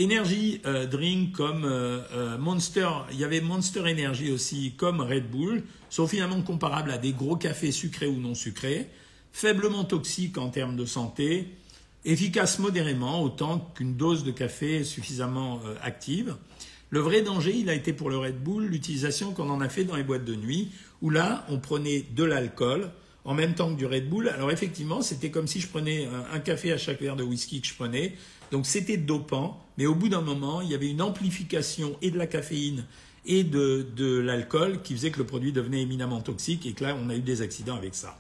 Energy 0.01 0.61
euh, 0.67 0.87
Drink 0.87 1.33
comme 1.33 1.67
Monster, 2.39 2.89
il 3.13 3.19
y 3.19 3.25
avait 3.25 3.41
Monster 3.41 3.81
Energy 3.81 4.33
aussi 4.33 4.73
comme 4.77 5.01
Red 5.01 5.31
Bull, 5.31 5.63
sont 5.89 6.09
finalement 6.09 6.43
comparables 6.43 6.91
à 6.91 6.99
des 6.99 7.13
gros 7.13 7.37
cafés 7.37 7.71
sucrés 7.71 8.09
ou 8.09 8.19
non 8.19 8.35
sucrés, 8.35 8.89
faiblement 9.33 9.85
toxiques 9.85 10.37
en 10.37 10.49
termes 10.49 10.77
de 10.77 10.85
santé, 10.85 11.49
efficaces 12.07 12.59
modérément, 12.59 13.23
autant 13.23 13.59
qu'une 13.75 13.97
dose 13.97 14.25
de 14.25 14.31
café 14.31 14.85
suffisamment 14.85 15.61
active. 15.83 16.37
Le 16.91 17.01
vrai 17.01 17.23
danger, 17.23 17.55
il 17.55 17.69
a 17.69 17.75
été 17.75 17.93
pour 17.93 18.11
le 18.11 18.17
Red 18.17 18.43
Bull 18.43 18.65
l'utilisation 18.65 19.33
qu'on 19.33 19.51
en 19.51 19.61
a 19.61 19.69
fait 19.69 19.85
dans 19.85 19.97
les 19.97 20.05
boîtes 20.05 20.25
de 20.25 20.37
nuit, 20.37 20.71
où 21.03 21.11
là, 21.11 21.45
on 21.51 21.59
prenait 21.59 22.05
de 22.15 22.25
l'alcool 22.25 22.91
en 23.25 23.35
même 23.35 23.55
temps 23.55 23.73
que 23.75 23.77
du 23.77 23.87
Red 23.87 24.09
Bull. 24.09 24.29
Alors 24.29 24.53
effectivement, 24.53 25.03
c'était 25.03 25.31
comme 25.31 25.49
si 25.49 25.61
je 25.61 25.67
prenais 25.67 26.09
un 26.33 26.39
café 26.39 26.73
à 26.73 26.79
chaque 26.79 27.01
verre 27.01 27.17
de 27.17 27.25
whisky 27.25 27.61
que 27.61 27.67
je 27.67 27.75
prenais. 27.75 28.15
Donc 28.53 28.67
c'était 28.67 28.97
dopant, 28.97 29.61
mais 29.77 29.87
au 29.87 29.97
bout 29.97 30.09
d'un 30.09 30.21
moment, 30.21 30.61
il 30.61 30.71
y 30.71 30.75
avait 30.77 30.89
une 30.89 31.03
amplification 31.03 31.97
et 32.03 32.13
de 32.13 32.19
la 32.19 32.29
caféine 32.29 32.85
et 33.27 33.43
de 33.43 34.21
l'alcool 34.21 34.81
qui 34.83 34.95
faisait 34.95 35.11
que 35.11 35.19
le 35.19 35.27
produit 35.27 35.51
devenait 35.51 35.83
éminemment 35.83 36.21
toxique 36.21 36.65
et 36.67 36.73
que 36.73 36.85
là, 36.85 36.97
on 37.03 37.11
a 37.11 37.17
eu 37.17 37.21
des 37.21 37.43
accidents 37.43 37.75
avec 37.75 37.97
ça. 37.97 38.17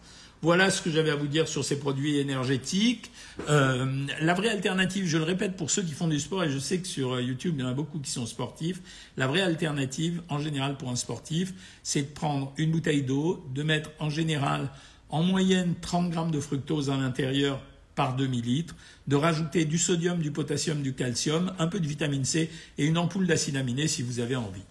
Voilà 0.46 0.70
ce 0.70 0.80
que 0.80 0.92
j'avais 0.92 1.10
à 1.10 1.16
vous 1.16 1.26
dire 1.26 1.48
sur 1.48 1.64
ces 1.64 1.76
produits 1.76 2.18
énergétiques. 2.18 3.10
Euh, 3.48 4.06
la 4.20 4.32
vraie 4.32 4.50
alternative, 4.50 5.04
je 5.04 5.18
le 5.18 5.24
répète 5.24 5.56
pour 5.56 5.72
ceux 5.72 5.82
qui 5.82 5.90
font 5.90 6.06
du 6.06 6.20
sport, 6.20 6.44
et 6.44 6.50
je 6.50 6.60
sais 6.60 6.78
que 6.78 6.86
sur 6.86 7.14
euh, 7.14 7.20
YouTube, 7.20 7.56
il 7.58 7.62
y 7.62 7.64
en 7.64 7.68
a 7.68 7.74
beaucoup 7.74 7.98
qui 7.98 8.12
sont 8.12 8.26
sportifs, 8.26 8.80
la 9.16 9.26
vraie 9.26 9.40
alternative, 9.40 10.22
en 10.28 10.38
général 10.38 10.76
pour 10.76 10.88
un 10.90 10.94
sportif, 10.94 11.52
c'est 11.82 12.02
de 12.02 12.06
prendre 12.06 12.52
une 12.58 12.70
bouteille 12.70 13.02
d'eau, 13.02 13.44
de 13.56 13.64
mettre 13.64 13.90
en 13.98 14.08
général 14.08 14.70
en 15.08 15.24
moyenne 15.24 15.74
30 15.80 16.10
grammes 16.10 16.30
de 16.30 16.38
fructose 16.38 16.90
à 16.90 16.96
l'intérieur 16.96 17.60
par 17.96 18.14
demi-litre, 18.14 18.76
de 19.08 19.16
rajouter 19.16 19.64
du 19.64 19.78
sodium, 19.78 20.20
du 20.20 20.30
potassium, 20.30 20.80
du 20.80 20.92
calcium, 20.92 21.54
un 21.58 21.66
peu 21.66 21.80
de 21.80 21.88
vitamine 21.88 22.24
C 22.24 22.50
et 22.78 22.86
une 22.86 22.98
ampoule 22.98 23.26
d'acide 23.26 23.56
aminé 23.56 23.88
si 23.88 24.02
vous 24.02 24.20
avez 24.20 24.36
envie. 24.36 24.62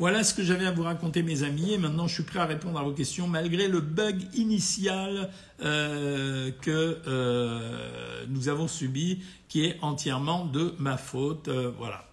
Voilà 0.00 0.24
ce 0.24 0.32
que 0.32 0.42
j'avais 0.42 0.64
à 0.64 0.70
vous 0.70 0.84
raconter, 0.84 1.22
mes 1.22 1.42
amis. 1.42 1.74
Et 1.74 1.78
maintenant, 1.78 2.06
je 2.06 2.14
suis 2.14 2.22
prêt 2.22 2.38
à 2.38 2.46
répondre 2.46 2.78
à 2.78 2.82
vos 2.82 2.92
questions, 2.92 3.28
malgré 3.28 3.68
le 3.68 3.80
bug 3.80 4.16
initial 4.32 5.28
euh, 5.62 6.50
que 6.62 6.96
euh, 7.06 8.24
nous 8.30 8.48
avons 8.48 8.66
subi, 8.66 9.18
qui 9.50 9.66
est 9.66 9.76
entièrement 9.82 10.46
de 10.46 10.74
ma 10.78 10.96
faute. 10.96 11.48
Euh, 11.48 11.70
voilà. 11.76 12.06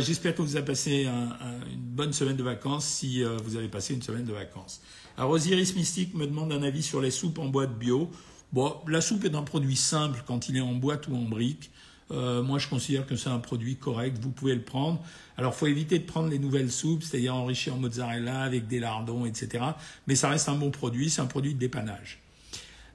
J'espère 0.00 0.36
que 0.36 0.42
vous 0.42 0.54
avez 0.54 0.64
passé 0.64 1.06
une 1.06 1.80
bonne 1.80 2.12
semaine 2.12 2.36
de 2.36 2.44
vacances, 2.44 2.86
si 2.86 3.24
vous 3.24 3.56
avez 3.56 3.66
passé 3.66 3.92
une 3.92 4.02
semaine 4.02 4.24
de 4.24 4.32
vacances. 4.32 4.80
Alors, 5.18 5.30
Osiris 5.30 5.74
Mystique 5.74 6.14
me 6.14 6.28
demande 6.28 6.52
un 6.52 6.62
avis 6.62 6.84
sur 6.84 7.00
les 7.00 7.10
soupes 7.10 7.40
en 7.40 7.46
boîte 7.46 7.76
bio. 7.76 8.08
Bon, 8.52 8.76
la 8.86 9.00
soupe 9.00 9.24
est 9.24 9.34
un 9.34 9.42
produit 9.42 9.74
simple 9.74 10.22
quand 10.28 10.48
il 10.48 10.56
est 10.58 10.60
en 10.60 10.74
boîte 10.74 11.08
ou 11.08 11.16
en 11.16 11.22
brique. 11.22 11.72
Euh, 12.10 12.42
moi, 12.42 12.58
je 12.58 12.68
considère 12.68 13.06
que 13.06 13.16
c'est 13.16 13.30
un 13.30 13.38
produit 13.38 13.76
correct. 13.76 14.18
Vous 14.20 14.30
pouvez 14.30 14.54
le 14.54 14.62
prendre. 14.62 15.02
Alors, 15.36 15.52
il 15.54 15.58
faut 15.58 15.66
éviter 15.66 15.98
de 15.98 16.04
prendre 16.04 16.28
les 16.28 16.38
nouvelles 16.38 16.70
soupes, 16.70 17.02
c'est-à-dire 17.02 17.34
enrichies 17.34 17.70
en 17.70 17.76
mozzarella 17.76 18.42
avec 18.42 18.66
des 18.66 18.78
lardons, 18.78 19.24
etc. 19.24 19.64
Mais 20.06 20.14
ça 20.14 20.28
reste 20.28 20.48
un 20.48 20.56
bon 20.56 20.70
produit. 20.70 21.10
C'est 21.10 21.22
un 21.22 21.26
produit 21.26 21.54
de 21.54 21.58
dépannage. 21.58 22.20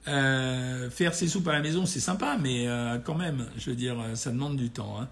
Euh, 0.08 0.88
faire 0.90 1.14
ses 1.14 1.28
soupes 1.28 1.46
à 1.48 1.52
la 1.52 1.60
maison, 1.60 1.86
c'est 1.86 2.00
sympa, 2.00 2.38
mais 2.40 2.66
euh, 2.66 2.98
quand 2.98 3.16
même, 3.16 3.46
je 3.58 3.70
veux 3.70 3.76
dire, 3.76 3.96
ça 4.14 4.30
demande 4.30 4.56
du 4.56 4.70
temps. 4.70 5.00
Hein. 5.00 5.08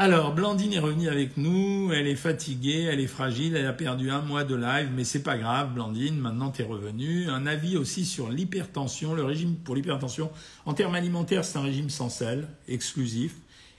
Alors, 0.00 0.32
Blandine 0.32 0.72
est 0.74 0.78
revenue 0.78 1.08
avec 1.08 1.36
nous, 1.36 1.90
elle 1.92 2.06
est 2.06 2.14
fatiguée, 2.14 2.82
elle 2.82 3.00
est 3.00 3.08
fragile, 3.08 3.56
elle 3.56 3.66
a 3.66 3.72
perdu 3.72 4.12
un 4.12 4.22
mois 4.22 4.44
de 4.44 4.54
live, 4.54 4.90
mais 4.94 5.02
c'est 5.02 5.24
pas 5.24 5.36
grave, 5.36 5.74
Blandine, 5.74 6.16
maintenant 6.16 6.52
tu 6.52 6.62
es 6.62 6.64
revenue. 6.64 7.28
Un 7.28 7.48
avis 7.48 7.76
aussi 7.76 8.04
sur 8.04 8.30
l'hypertension, 8.30 9.12
le 9.14 9.24
régime 9.24 9.56
pour 9.56 9.74
l'hypertension. 9.74 10.30
En 10.66 10.74
termes 10.74 10.94
alimentaires, 10.94 11.44
c'est 11.44 11.58
un 11.58 11.62
régime 11.62 11.90
sans 11.90 12.10
sel, 12.10 12.46
exclusif. 12.68 13.34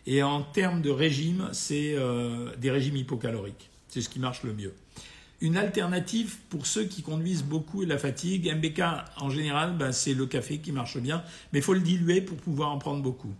Et 0.07 0.21
en 0.21 0.41
termes 0.41 0.81
de 0.81 0.89
régime, 0.89 1.47
c'est 1.53 1.95
euh, 1.95 2.53
des 2.57 2.69
régimes 2.69 2.97
hypocaloriques. 2.97 3.69
C'est 3.87 4.01
ce 4.01 4.09
qui 4.09 4.19
marche 4.19 4.43
le 4.43 4.53
mieux. 4.53 4.73
Une 5.39 5.55
alternative 5.55 6.35
pour 6.49 6.67
ceux 6.67 6.83
qui 6.83 7.01
conduisent 7.01 7.45
beaucoup 7.45 7.81
et 7.83 7.85
la 7.85 7.97
fatigue, 7.97 8.53
MBK 8.53 8.81
en 9.21 9.29
général, 9.29 9.77
ben, 9.77 9.93
c'est 9.93 10.15
le 10.15 10.25
café 10.25 10.57
qui 10.57 10.73
marche 10.73 10.97
bien, 10.97 11.23
mais 11.53 11.59
il 11.59 11.61
faut 11.61 11.73
le 11.73 11.79
diluer 11.79 12.19
pour 12.19 12.35
pouvoir 12.35 12.71
en 12.71 12.77
prendre 12.77 13.01
beaucoup. 13.01 13.33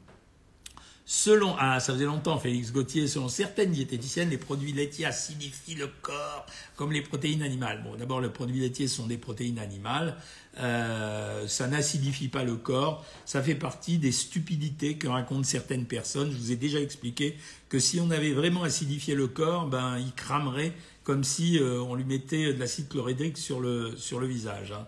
Selon, 1.12 1.56
ah, 1.58 1.80
ça 1.80 1.94
faisait 1.94 2.06
longtemps, 2.06 2.38
Félix 2.38 2.72
Gauthier, 2.72 3.08
selon 3.08 3.30
certaines 3.30 3.72
diététiciennes, 3.72 4.30
les 4.30 4.38
produits 4.38 4.74
laitiers 4.74 5.08
acidifient 5.08 5.74
le 5.74 5.88
corps, 6.04 6.46
comme 6.76 6.92
les 6.92 7.02
protéines 7.02 7.42
animales. 7.42 7.82
Bon, 7.84 7.96
d'abord, 7.96 8.22
les 8.22 8.30
produits 8.30 8.60
laitiers 8.60 8.88
sont 8.88 9.08
des 9.08 9.18
protéines 9.18 9.58
animales. 9.58 10.18
Euh, 10.60 11.48
ça 11.48 11.66
n'acidifie 11.66 12.28
pas 12.28 12.44
le 12.44 12.58
corps. 12.58 13.04
Ça 13.26 13.42
fait 13.42 13.56
partie 13.56 13.98
des 13.98 14.12
stupidités 14.12 14.98
que 14.98 15.08
racontent 15.08 15.42
certaines 15.42 15.86
personnes. 15.86 16.30
Je 16.32 16.38
vous 16.38 16.52
ai 16.52 16.58
déjà 16.58 16.80
expliqué 16.80 17.40
que 17.70 17.80
si 17.80 18.00
on 18.00 18.12
avait 18.12 18.34
vraiment 18.34 18.62
acidifié 18.62 19.16
le 19.16 19.26
corps, 19.26 19.66
ben, 19.66 19.98
il 19.98 20.14
cramerait 20.14 20.74
comme 21.04 21.24
si 21.24 21.58
euh, 21.58 21.82
on 21.82 21.96
lui 21.96 22.06
mettait 22.06 22.54
de 22.54 22.60
l'acide 22.60 22.88
chlorhydrique 22.88 23.40
sur 23.40 23.60
le, 23.60 23.98
sur 23.98 24.20
le 24.20 24.28
visage. 24.28 24.74
Hein. 24.74 24.86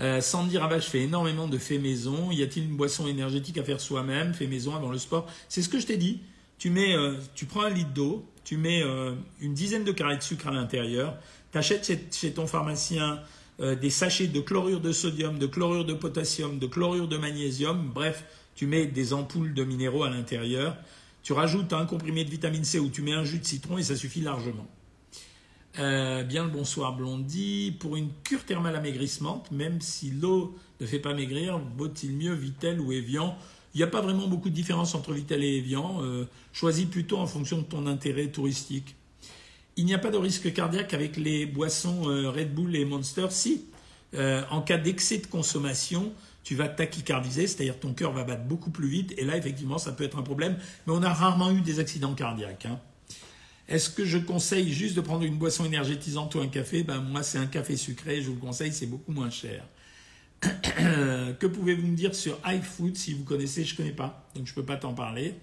Euh, 0.00 0.20
Sandy 0.20 0.56
Ravage 0.56 0.86
fait 0.86 1.00
énormément 1.00 1.46
de 1.46 1.58
fait 1.58 1.78
maison. 1.78 2.30
Y 2.30 2.42
a-t-il 2.42 2.64
une 2.64 2.76
boisson 2.76 3.06
énergétique 3.06 3.58
à 3.58 3.64
faire 3.64 3.80
soi-même, 3.80 4.32
fait 4.32 4.46
maison 4.46 4.74
avant 4.74 4.90
le 4.90 4.98
sport? 4.98 5.26
C'est 5.48 5.62
ce 5.62 5.68
que 5.68 5.78
je 5.78 5.86
t'ai 5.86 5.96
dit. 5.96 6.20
Tu, 6.58 6.72
euh, 6.76 7.16
prends 7.48 7.62
un 7.62 7.70
litre 7.70 7.92
d'eau, 7.94 8.26
tu 8.44 8.56
mets 8.56 8.82
euh, 8.82 9.14
une 9.40 9.54
dizaine 9.54 9.84
de 9.84 9.92
carrés 9.92 10.16
de 10.16 10.22
sucre 10.22 10.48
à 10.48 10.50
l'intérieur, 10.50 11.16
tu 11.52 11.58
achètes 11.58 12.12
chez, 12.12 12.32
ton 12.32 12.46
pharmacien 12.46 13.20
des 13.58 13.90
sachets 13.90 14.26
de 14.26 14.40
chlorure 14.40 14.80
de 14.80 14.90
sodium, 14.90 15.38
de 15.38 15.46
chlorure 15.46 15.84
de 15.84 15.92
potassium, 15.92 16.58
de 16.58 16.66
chlorure 16.66 17.08
de 17.08 17.18
magnésium, 17.18 17.90
bref, 17.94 18.24
tu 18.54 18.66
mets 18.66 18.86
des 18.86 19.12
ampoules 19.12 19.52
de 19.52 19.64
minéraux 19.64 20.02
à 20.02 20.08
l'intérieur, 20.08 20.78
tu 21.22 21.34
rajoutes 21.34 21.74
un 21.74 21.84
comprimé 21.84 22.24
de 22.24 22.30
vitamine 22.30 22.64
C 22.64 22.78
ou 22.78 22.88
tu 22.88 23.02
mets 23.02 23.12
un 23.12 23.24
jus 23.24 23.38
de 23.38 23.44
citron 23.44 23.76
et 23.76 23.82
ça 23.82 23.96
suffit 23.96 24.22
largement. 24.22 24.66
Euh, 25.80 26.24
bien 26.24 26.44
le 26.44 26.50
bonsoir 26.50 26.94
Blondie. 26.94 27.74
Pour 27.80 27.96
une 27.96 28.10
cure 28.22 28.44
thermale 28.44 28.76
amaigrissante, 28.76 29.50
même 29.50 29.80
si 29.80 30.10
l'eau 30.10 30.54
ne 30.80 30.86
fait 30.86 30.98
pas 30.98 31.14
maigrir, 31.14 31.58
vaut-il 31.76 32.12
mieux 32.12 32.34
Vitel 32.34 32.80
ou 32.80 32.92
Evian? 32.92 33.34
Il 33.74 33.78
n'y 33.78 33.84
a 33.84 33.86
pas 33.86 34.02
vraiment 34.02 34.28
beaucoup 34.28 34.50
de 34.50 34.54
différence 34.54 34.94
entre 34.94 35.12
Vitel 35.12 35.42
et 35.42 35.56
Evian. 35.56 36.02
Euh, 36.02 36.26
choisis 36.52 36.84
plutôt 36.84 37.18
en 37.18 37.26
fonction 37.26 37.58
de 37.58 37.62
ton 37.62 37.86
intérêt 37.86 38.26
touristique. 38.26 38.94
Il 39.76 39.86
n'y 39.86 39.94
a 39.94 39.98
pas 39.98 40.10
de 40.10 40.18
risque 40.18 40.52
cardiaque 40.52 40.92
avec 40.92 41.16
les 41.16 41.46
boissons 41.46 42.10
euh, 42.10 42.30
Red 42.30 42.54
Bull 42.54 42.76
et 42.76 42.84
Monster 42.84 43.28
Si, 43.30 43.64
en 44.50 44.60
cas 44.60 44.76
d'excès 44.76 45.18
de 45.18 45.26
consommation, 45.28 46.12
tu 46.42 46.56
vas 46.56 46.68
tachycardiser, 46.68 47.46
c'est-à-dire 47.46 47.78
ton 47.78 47.94
cœur 47.94 48.12
va 48.12 48.24
battre 48.24 48.44
beaucoup 48.44 48.70
plus 48.70 48.88
vite, 48.88 49.14
et 49.16 49.24
là, 49.24 49.36
effectivement, 49.36 49.78
ça 49.78 49.92
peut 49.92 50.04
être 50.04 50.18
un 50.18 50.22
problème. 50.22 50.58
Mais 50.86 50.92
on 50.92 51.02
a 51.02 51.12
rarement 51.12 51.52
eu 51.52 51.60
des 51.60 51.78
accidents 51.78 52.14
cardiaques. 52.14 52.66
Hein. 52.66 52.80
Est-ce 53.70 53.88
que 53.88 54.04
je 54.04 54.18
conseille 54.18 54.72
juste 54.72 54.96
de 54.96 55.00
prendre 55.00 55.24
une 55.24 55.38
boisson 55.38 55.64
énergétisante 55.64 56.34
ou 56.34 56.40
un 56.40 56.48
café? 56.48 56.82
Ben, 56.82 57.00
Moi, 57.00 57.22
c'est 57.22 57.38
un 57.38 57.46
café 57.46 57.76
sucré, 57.76 58.20
je 58.20 58.26
vous 58.26 58.34
le 58.34 58.40
conseille, 58.40 58.72
c'est 58.72 58.86
beaucoup 58.86 59.12
moins 59.12 59.30
cher. 59.30 59.64
que 60.42 61.46
pouvez-vous 61.46 61.86
me 61.86 61.96
dire 61.96 62.14
sur 62.14 62.38
iFood? 62.44 62.96
Si 62.96 63.14
vous 63.14 63.22
connaissez 63.22 63.64
Je 63.64 63.74
ne 63.74 63.76
connais 63.76 63.92
pas, 63.92 64.28
donc 64.34 64.46
je 64.46 64.50
ne 64.50 64.54
peux 64.56 64.64
pas 64.64 64.76
t'en 64.76 64.92
parler. 64.92 65.34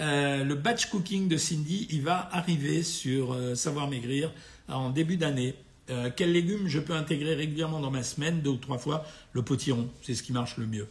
Euh, 0.00 0.44
le 0.44 0.54
batch 0.54 0.86
cooking 0.86 1.26
de 1.26 1.36
Cindy, 1.36 1.88
il 1.90 2.02
va 2.02 2.28
arriver 2.30 2.84
sur 2.84 3.32
euh, 3.32 3.56
Savoir 3.56 3.88
Maigrir 3.88 4.32
en 4.68 4.90
début 4.90 5.16
d'année. 5.16 5.54
Euh, 5.90 6.10
quels 6.14 6.32
légumes 6.32 6.68
je 6.68 6.78
peux 6.78 6.92
intégrer 6.92 7.34
régulièrement 7.34 7.80
dans 7.80 7.90
ma 7.90 8.04
semaine, 8.04 8.40
deux 8.40 8.50
ou 8.50 8.56
trois 8.58 8.78
fois? 8.78 9.04
Le 9.32 9.42
potiron, 9.42 9.88
c'est 10.02 10.14
ce 10.14 10.22
qui 10.22 10.32
marche 10.32 10.58
le 10.58 10.66
mieux. 10.66 10.86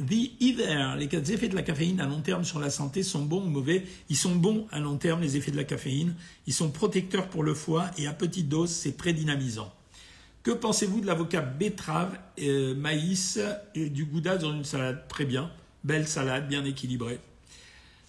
The 0.00 0.30
Either, 0.40 0.96
les 0.96 1.32
effets 1.32 1.48
de 1.48 1.54
la 1.54 1.62
caféine 1.62 2.00
à 2.00 2.06
long 2.06 2.22
terme 2.22 2.42
sur 2.42 2.58
la 2.58 2.70
santé 2.70 3.02
sont 3.02 3.22
bons 3.22 3.42
ou 3.42 3.50
mauvais? 3.50 3.84
Ils 4.08 4.16
sont 4.16 4.34
bons 4.34 4.66
à 4.72 4.80
long 4.80 4.96
terme, 4.96 5.20
les 5.20 5.36
effets 5.36 5.50
de 5.50 5.58
la 5.58 5.64
caféine. 5.64 6.14
Ils 6.46 6.54
sont 6.54 6.70
protecteurs 6.70 7.28
pour 7.28 7.42
le 7.42 7.52
foie 7.52 7.90
et 7.98 8.06
à 8.06 8.14
petite 8.14 8.48
dose, 8.48 8.70
c'est 8.70 8.96
très 8.96 9.12
dynamisant. 9.12 9.70
Que 10.42 10.52
pensez-vous 10.52 11.02
de 11.02 11.06
l'avocat 11.06 11.42
betterave, 11.42 12.18
euh, 12.40 12.74
maïs 12.74 13.38
et 13.74 13.90
du 13.90 14.06
gouda 14.06 14.38
dans 14.38 14.54
une 14.54 14.64
salade? 14.64 15.06
Très 15.06 15.26
bien. 15.26 15.50
Belle 15.84 16.08
salade, 16.08 16.48
bien 16.48 16.64
équilibrée. 16.64 17.18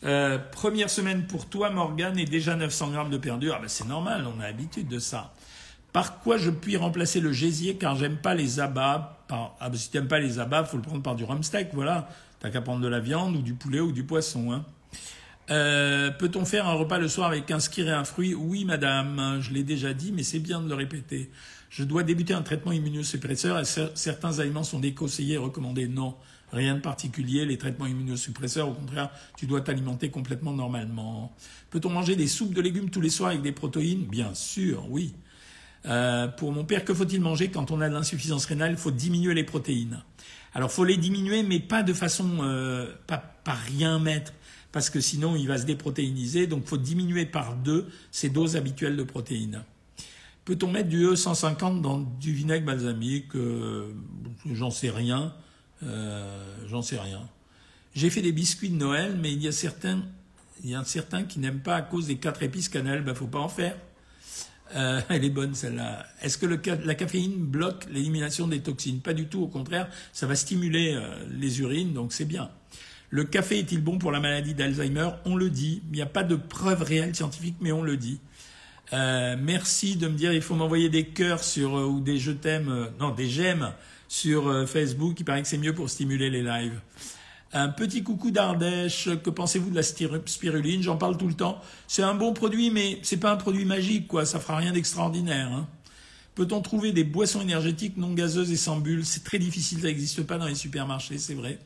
Euh, 0.05 0.37
première 0.37 0.89
semaine 0.89 1.27
pour 1.27 1.47
toi, 1.47 1.71
Morgane, 1.71 2.17
et 2.17 2.25
déjà 2.25 2.55
900 2.55 2.91
grammes 2.91 3.09
de 3.09 3.17
perdu. 3.17 3.51
Ah 3.51 3.59
ben 3.61 3.67
c'est 3.67 3.87
normal, 3.87 4.25
on 4.33 4.39
a 4.39 4.43
l'habitude 4.43 4.87
de 4.87 4.97
ça. 4.97 5.33
Par 5.91 6.21
quoi 6.21 6.37
je 6.37 6.51
puis 6.51 6.77
remplacer 6.77 7.19
le 7.19 7.33
gésier? 7.33 7.75
Car 7.75 7.97
j'aime 7.97 8.15
pas 8.15 8.33
les 8.33 8.61
abats 8.61 9.20
par... 9.31 9.55
Ah, 9.59 9.69
bah, 9.69 9.77
si 9.77 9.89
t'aimes 9.89 10.07
pas 10.07 10.19
les 10.19 10.39
abats, 10.39 10.63
faut 10.63 10.77
le 10.77 10.83
prendre 10.83 11.01
par 11.01 11.15
du 11.15 11.23
rump 11.23 11.43
steak, 11.43 11.69
voilà. 11.73 12.09
T'as 12.39 12.49
qu'à 12.49 12.61
prendre 12.61 12.81
de 12.81 12.87
la 12.87 12.99
viande 12.99 13.35
ou 13.35 13.41
du 13.41 13.53
poulet 13.53 13.79
ou 13.79 13.91
du 13.91 14.03
poisson. 14.03 14.51
Hein. 14.51 14.65
Euh, 15.49 16.11
peut-on 16.11 16.45
faire 16.45 16.67
un 16.67 16.73
repas 16.73 16.97
le 16.97 17.07
soir 17.07 17.27
avec 17.27 17.49
un 17.51 17.59
skir 17.59 17.87
et 17.87 17.91
un 17.91 18.03
fruit? 18.03 18.33
Oui, 18.35 18.65
madame, 18.65 19.39
je 19.41 19.53
l'ai 19.53 19.63
déjà 19.63 19.93
dit, 19.93 20.11
mais 20.11 20.23
c'est 20.23 20.39
bien 20.39 20.61
de 20.61 20.67
le 20.67 20.75
répéter. 20.75 21.29
Je 21.69 21.83
dois 21.83 22.03
débuter 22.03 22.33
un 22.33 22.41
traitement 22.41 22.71
immunosuppresseur 22.71 23.59
et 23.59 23.63
certains 23.95 24.39
aliments 24.39 24.63
sont 24.63 24.79
déconseillés 24.79 25.35
et 25.35 25.37
recommandés. 25.37 25.87
Non, 25.87 26.15
rien 26.51 26.75
de 26.75 26.81
particulier. 26.81 27.45
Les 27.45 27.57
traitements 27.57 27.85
immunosuppresseurs, 27.85 28.67
au 28.67 28.73
contraire, 28.73 29.09
tu 29.37 29.45
dois 29.45 29.61
t'alimenter 29.61 30.09
complètement 30.09 30.51
normalement. 30.51 31.33
Peut-on 31.69 31.89
manger 31.89 32.15
des 32.15 32.27
soupes 32.27 32.53
de 32.53 32.61
légumes 32.61 32.89
tous 32.89 33.01
les 33.01 33.09
soirs 33.09 33.29
avec 33.29 33.41
des 33.41 33.53
protéines? 33.53 34.05
Bien 34.05 34.33
sûr, 34.33 34.85
oui. 34.89 35.13
Euh, 35.85 36.27
pour 36.27 36.51
mon 36.51 36.63
père, 36.63 36.85
que 36.85 36.93
faut-il 36.93 37.21
manger 37.21 37.49
quand 37.49 37.71
on 37.71 37.81
a 37.81 37.89
de 37.89 37.93
l'insuffisance 37.93 38.45
rénale? 38.45 38.71
Il 38.71 38.77
faut 38.77 38.91
diminuer 38.91 39.33
les 39.33 39.43
protéines. 39.43 40.03
Alors, 40.53 40.71
faut 40.71 40.83
les 40.83 40.97
diminuer, 40.97 41.43
mais 41.43 41.59
pas 41.59 41.83
de 41.83 41.93
façon, 41.93 42.39
euh, 42.41 42.93
pas 43.07 43.17
par 43.17 43.57
rien 43.57 43.99
mettre, 43.99 44.33
parce 44.71 44.89
que 44.89 44.99
sinon 44.99 45.35
il 45.35 45.47
va 45.47 45.57
se 45.57 45.65
déprotéiniser. 45.65 46.47
Donc, 46.47 46.65
faut 46.65 46.77
diminuer 46.77 47.25
par 47.25 47.55
deux 47.55 47.87
ses 48.11 48.29
doses 48.29 48.55
habituelles 48.55 48.97
de 48.97 49.03
protéines. 49.03 49.63
Peut-on 50.45 50.71
mettre 50.71 50.89
du 50.89 51.05
E150 51.05 51.81
dans 51.81 51.99
du 51.99 52.33
vinaigre 52.33 52.65
balsamique? 52.65 53.35
Euh, 53.35 53.91
J'en 54.51 54.71
sais 54.71 54.89
rien. 54.89 55.33
J'en 56.67 56.83
sais 56.83 56.99
rien. 56.99 57.27
J'ai 57.95 58.09
fait 58.09 58.21
des 58.21 58.31
biscuits 58.31 58.69
de 58.69 58.75
Noël, 58.75 59.17
mais 59.19 59.33
il 59.33 59.41
y 59.41 59.47
a 59.47 59.51
certains, 59.51 60.03
il 60.63 60.69
y 60.69 60.75
a 60.75 60.83
certains 60.83 61.23
qui 61.23 61.39
n'aiment 61.39 61.59
pas 61.61 61.75
à 61.75 61.81
cause 61.81 62.07
des 62.07 62.17
quatre 62.17 62.43
épices 62.43 62.69
cannelle. 62.69 63.03
Ben, 63.03 63.15
faut 63.15 63.27
pas 63.27 63.39
en 63.39 63.49
faire. 63.49 63.75
Euh, 64.75 65.01
elle 65.09 65.23
est 65.23 65.29
bonne 65.29 65.53
celle-là. 65.53 66.05
Est-ce 66.21 66.37
que 66.37 66.45
la 66.45 66.95
caféine 66.95 67.35
bloque 67.37 67.85
l'élimination 67.91 68.47
des 68.47 68.61
toxines? 68.61 69.01
Pas 69.01 69.13
du 69.13 69.27
tout, 69.27 69.41
au 69.41 69.47
contraire, 69.47 69.87
ça 70.13 70.27
va 70.27 70.35
stimuler 70.35 70.93
euh, 70.93 71.25
les 71.29 71.61
urines, 71.61 71.93
donc 71.93 72.13
c'est 72.13 72.25
bien. 72.25 72.49
Le 73.09 73.25
café 73.25 73.59
est-il 73.59 73.83
bon 73.83 73.97
pour 73.97 74.11
la 74.11 74.19
maladie 74.19 74.53
d'Alzheimer? 74.53 75.09
On 75.25 75.35
le 75.35 75.49
dit. 75.49 75.81
Il 75.91 75.95
n'y 75.95 76.01
a 76.01 76.05
pas 76.05 76.23
de 76.23 76.35
preuves 76.35 76.81
réelles 76.81 77.15
scientifiques, 77.15 77.57
mais 77.59 77.71
on 77.73 77.83
le 77.83 77.97
dit. 77.97 78.19
Euh, 78.93 79.35
merci 79.39 79.97
de 79.97 80.07
me 80.07 80.15
dire, 80.15 80.33
il 80.33 80.41
faut 80.41 80.55
m'envoyer 80.55 80.89
des 80.89 81.05
cœurs 81.05 81.43
sur 81.43 81.73
ou 81.73 81.99
des 81.99 82.17
je 82.17 82.31
t'aime, 82.31 82.89
non 82.99 83.11
des 83.11 83.27
j'aime 83.27 83.73
sur 84.07 84.67
Facebook. 84.67 85.19
Il 85.19 85.25
paraît 85.25 85.41
que 85.41 85.47
c'est 85.47 85.57
mieux 85.57 85.73
pour 85.73 85.89
stimuler 85.89 86.29
les 86.29 86.41
lives. 86.41 86.79
Un 87.53 87.67
petit 87.67 88.01
coucou 88.01 88.31
d'Ardèche, 88.31 89.09
que 89.23 89.29
pensez-vous 89.29 89.71
de 89.71 89.75
la 89.75 89.83
spiruline? 89.83 90.81
J'en 90.81 90.95
parle 90.95 91.17
tout 91.17 91.27
le 91.27 91.33
temps. 91.33 91.59
C'est 91.87 92.03
un 92.03 92.13
bon 92.13 92.33
produit, 92.33 92.69
mais 92.69 92.99
c'est 93.03 93.17
pas 93.17 93.31
un 93.31 93.35
produit 93.35 93.65
magique, 93.65 94.07
quoi. 94.07 94.25
Ça 94.25 94.39
fera 94.39 94.57
rien 94.57 94.71
d'extraordinaire. 94.71 95.51
Hein. 95.51 95.67
Peut-on 96.35 96.61
trouver 96.61 96.93
des 96.93 97.03
boissons 97.03 97.41
énergétiques 97.41 97.97
non 97.97 98.13
gazeuses 98.13 98.51
et 98.51 98.57
sans 98.57 98.77
bulles? 98.77 99.05
C'est 99.05 99.25
très 99.25 99.37
difficile, 99.37 99.81
ça 99.81 99.87
n'existe 99.87 100.23
pas 100.23 100.37
dans 100.37 100.45
les 100.45 100.55
supermarchés, 100.55 101.17
c'est 101.17 101.33
vrai. 101.33 101.59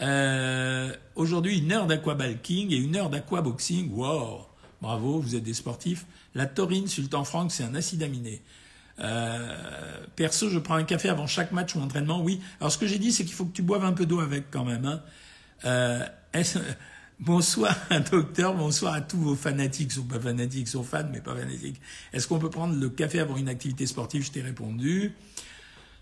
Euh, 0.00 0.92
aujourd'hui, 1.14 1.58
une 1.58 1.70
heure 1.70 1.86
d'aquabalking 1.86 2.72
et 2.72 2.76
une 2.76 2.96
heure 2.96 3.08
d'aquaboxing. 3.08 3.92
Wow 3.92 4.40
Bravo, 4.82 5.20
vous 5.20 5.36
êtes 5.36 5.44
des 5.44 5.54
sportifs. 5.54 6.04
La 6.34 6.46
taurine, 6.46 6.88
sultan 6.88 7.24
franc, 7.24 7.48
c'est 7.48 7.62
un 7.62 7.74
acide 7.74 8.02
aminé. 8.02 8.42
Euh, 9.00 10.06
perso, 10.14 10.48
je 10.48 10.58
prends 10.58 10.74
un 10.74 10.84
café 10.84 11.08
avant 11.08 11.26
chaque 11.26 11.52
match 11.52 11.74
ou 11.74 11.80
entraînement, 11.80 12.22
oui. 12.22 12.40
Alors 12.60 12.72
ce 12.72 12.78
que 12.78 12.86
j'ai 12.86 12.98
dit, 12.98 13.12
c'est 13.12 13.24
qu'il 13.24 13.34
faut 13.34 13.44
que 13.44 13.52
tu 13.52 13.62
boives 13.62 13.84
un 13.84 13.92
peu 13.92 14.06
d'eau 14.06 14.20
avec 14.20 14.50
quand 14.50 14.64
même. 14.64 14.84
Hein. 14.84 15.02
Euh, 15.64 16.06
bonsoir, 17.20 17.74
docteur, 18.10 18.54
bonsoir 18.54 18.94
à 18.94 19.00
tous 19.00 19.18
vos 19.18 19.34
fanatiques, 19.34 19.92
ou 19.98 20.04
pas 20.04 20.20
fanatiques, 20.20 20.68
sont 20.68 20.82
fans, 20.82 21.08
mais 21.12 21.20
pas 21.20 21.34
fanatiques. 21.34 21.80
Est-ce 22.12 22.26
qu'on 22.26 22.38
peut 22.38 22.50
prendre 22.50 22.74
le 22.74 22.88
café 22.88 23.20
avant 23.20 23.36
une 23.36 23.48
activité 23.48 23.86
sportive? 23.86 24.24
Je 24.24 24.32
t'ai 24.32 24.42
répondu. 24.42 25.14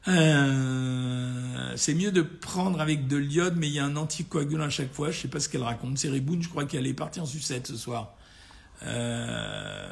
Euh, 0.07 1.73
c'est 1.77 1.95
mieux 1.95 2.13
de 2.13 2.23
prendre 2.23 2.81
avec 2.81 3.09
de 3.09 3.17
l'iode, 3.17 3.57
mais 3.57 3.69
il 3.69 3.75
y 3.75 3.79
a 3.79 3.85
un 3.85 3.97
anticoagulant 3.97 4.65
à 4.65 4.71
chaque 4.71 4.93
fois. 4.93 5.11
Je 5.11 5.21
sais 5.21 5.29
pas 5.29 5.41
ce 5.41 5.49
qu'elle 5.49 5.63
raconte. 5.63 5.99
C'est 5.99 6.11
Riboun, 6.11 6.43
je 6.43 6.49
crois 6.49 6.65
qu'elle 6.65 6.87
est 6.87 6.95
partie 6.95 7.21
en 7.21 7.27
sucette 7.27 7.67
ce 7.67 7.77
soir. 7.77 8.15
Euh. 8.87 9.85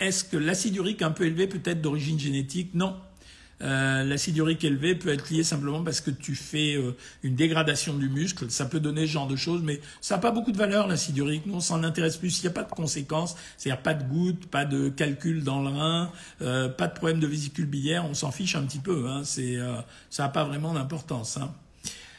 Est-ce 0.00 0.24
que 0.24 0.36
l'acide 0.36 0.76
urique 0.76 1.02
un 1.02 1.10
peu 1.10 1.24
élevé 1.26 1.46
peut 1.46 1.60
être 1.64 1.80
d'origine 1.80 2.18
génétique? 2.18 2.70
Non. 2.74 2.96
Euh, 3.62 4.04
l'acide 4.04 4.36
urique 4.36 4.64
élevé 4.64 4.94
peut 4.94 5.08
être 5.08 5.30
lié 5.30 5.42
simplement 5.42 5.82
parce 5.82 6.02
que 6.02 6.10
tu 6.10 6.34
fais 6.34 6.74
euh, 6.74 6.94
une 7.22 7.36
dégradation 7.36 7.96
du 7.96 8.08
muscle. 8.08 8.50
Ça 8.50 8.66
peut 8.66 8.80
donner 8.80 9.06
ce 9.06 9.12
genre 9.12 9.28
de 9.28 9.36
choses, 9.36 9.62
mais 9.62 9.80
ça 10.00 10.16
n'a 10.16 10.20
pas 10.20 10.30
beaucoup 10.30 10.52
de 10.52 10.58
valeur, 10.58 10.86
l'acide 10.88 11.16
urique. 11.16 11.46
Nous, 11.46 11.54
on 11.54 11.60
s'en 11.60 11.82
intéresse 11.82 12.16
plus. 12.18 12.38
Il 12.38 12.42
n'y 12.42 12.48
a 12.48 12.52
pas 12.52 12.64
de 12.64 12.70
conséquences, 12.70 13.36
c'est-à-dire 13.56 13.82
pas 13.82 13.94
de 13.94 14.04
gouttes, 14.04 14.46
pas 14.46 14.64
de 14.64 14.88
calcul 14.90 15.42
dans 15.42 15.62
le 15.62 15.68
rein, 15.68 16.12
euh, 16.42 16.68
pas 16.68 16.88
de 16.88 16.94
problème 16.94 17.20
de 17.20 17.26
vésicule 17.26 17.66
biliaire. 17.66 18.04
On 18.04 18.14
s'en 18.14 18.30
fiche 18.30 18.56
un 18.56 18.62
petit 18.64 18.80
peu. 18.80 19.08
Hein. 19.08 19.22
C'est, 19.24 19.56
ça 20.10 20.24
n'a 20.24 20.28
pas 20.28 20.44
vraiment 20.44 20.74
d'importance. 20.74 21.38
Hein. 21.38 21.54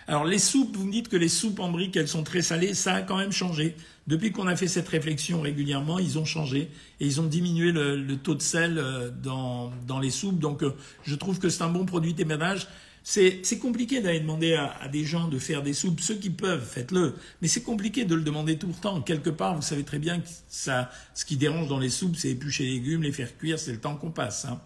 Alors 0.10 0.24
les 0.24 0.40
soupes, 0.40 0.78
vous 0.78 0.86
me 0.86 0.92
dites 0.92 1.10
que 1.10 1.18
les 1.18 1.28
soupes 1.28 1.60
en 1.60 1.70
briques, 1.70 1.98
elles 1.98 2.08
sont 2.08 2.24
très 2.24 2.42
salées. 2.42 2.74
Ça 2.74 2.94
a 2.94 3.02
quand 3.02 3.18
même 3.18 3.34
changé. 3.34 3.76
Depuis 4.08 4.32
qu'on 4.32 4.48
a 4.48 4.56
fait 4.56 4.70
cette 4.70 4.88
réflexion 4.88 5.42
régulièrement, 5.42 6.00
ils 6.00 6.18
ont 6.18 6.24
changé 6.24 6.72
et 7.02 7.06
ils 7.06 7.20
ont 7.20 7.26
diminué 7.26 7.74
le, 7.74 8.16
taux 8.16 8.36
de 8.36 8.42
sel 8.42 8.78
euh, 8.78 9.10
dans, 9.12 9.70
dans 9.86 10.00
les 10.00 10.10
soupes. 10.10 10.40
Donc 10.40 10.64
euh, 10.64 10.74
je 11.04 11.14
trouve 11.16 11.40
que 11.40 11.50
c'est 11.50 11.62
un 11.62 11.70
bon 11.70 11.86
produit 11.86 12.14
d'éménage. 12.14 12.68
C'est 13.04 13.60
compliqué 13.62 14.02
d'aller 14.02 14.20
demander 14.20 14.56
à, 14.56 14.90
des 14.90 15.06
gens 15.06 15.30
de 15.30 15.40
faire 15.40 15.64
des 15.64 15.72
soupes. 15.72 16.02
Ceux 16.02 16.16
qui 16.16 16.30
peuvent, 16.30 16.66
faites-le. 16.66 17.16
Mais 17.42 17.48
c'est 17.48 17.64
compliqué 17.64 18.04
de 18.04 18.14
le 18.16 18.22
demander 18.22 18.58
tout 18.58 18.68
le 18.68 18.74
temps. 18.74 19.02
Quelque 19.02 19.30
part, 19.30 19.56
vous 19.56 19.62
savez 19.62 19.84
très 19.84 19.98
bien 19.98 20.20
que 20.20 20.28
ça, 20.50 20.92
ce 21.14 21.24
qui 21.24 21.38
dérange 21.38 21.70
dans 21.70 21.80
les 21.80 21.90
soupes, 21.90 22.18
c'est 22.18 22.32
éplucher 22.32 22.66
les 22.66 22.72
légumes, 22.72 23.04
les 23.04 23.14
faire 23.14 23.38
cuire, 23.38 23.60
c'est 23.60 23.72
le 23.72 23.80
temps 23.80 23.96
qu'on 23.96 24.12
passe. 24.12 24.44
Hein. 24.44 24.60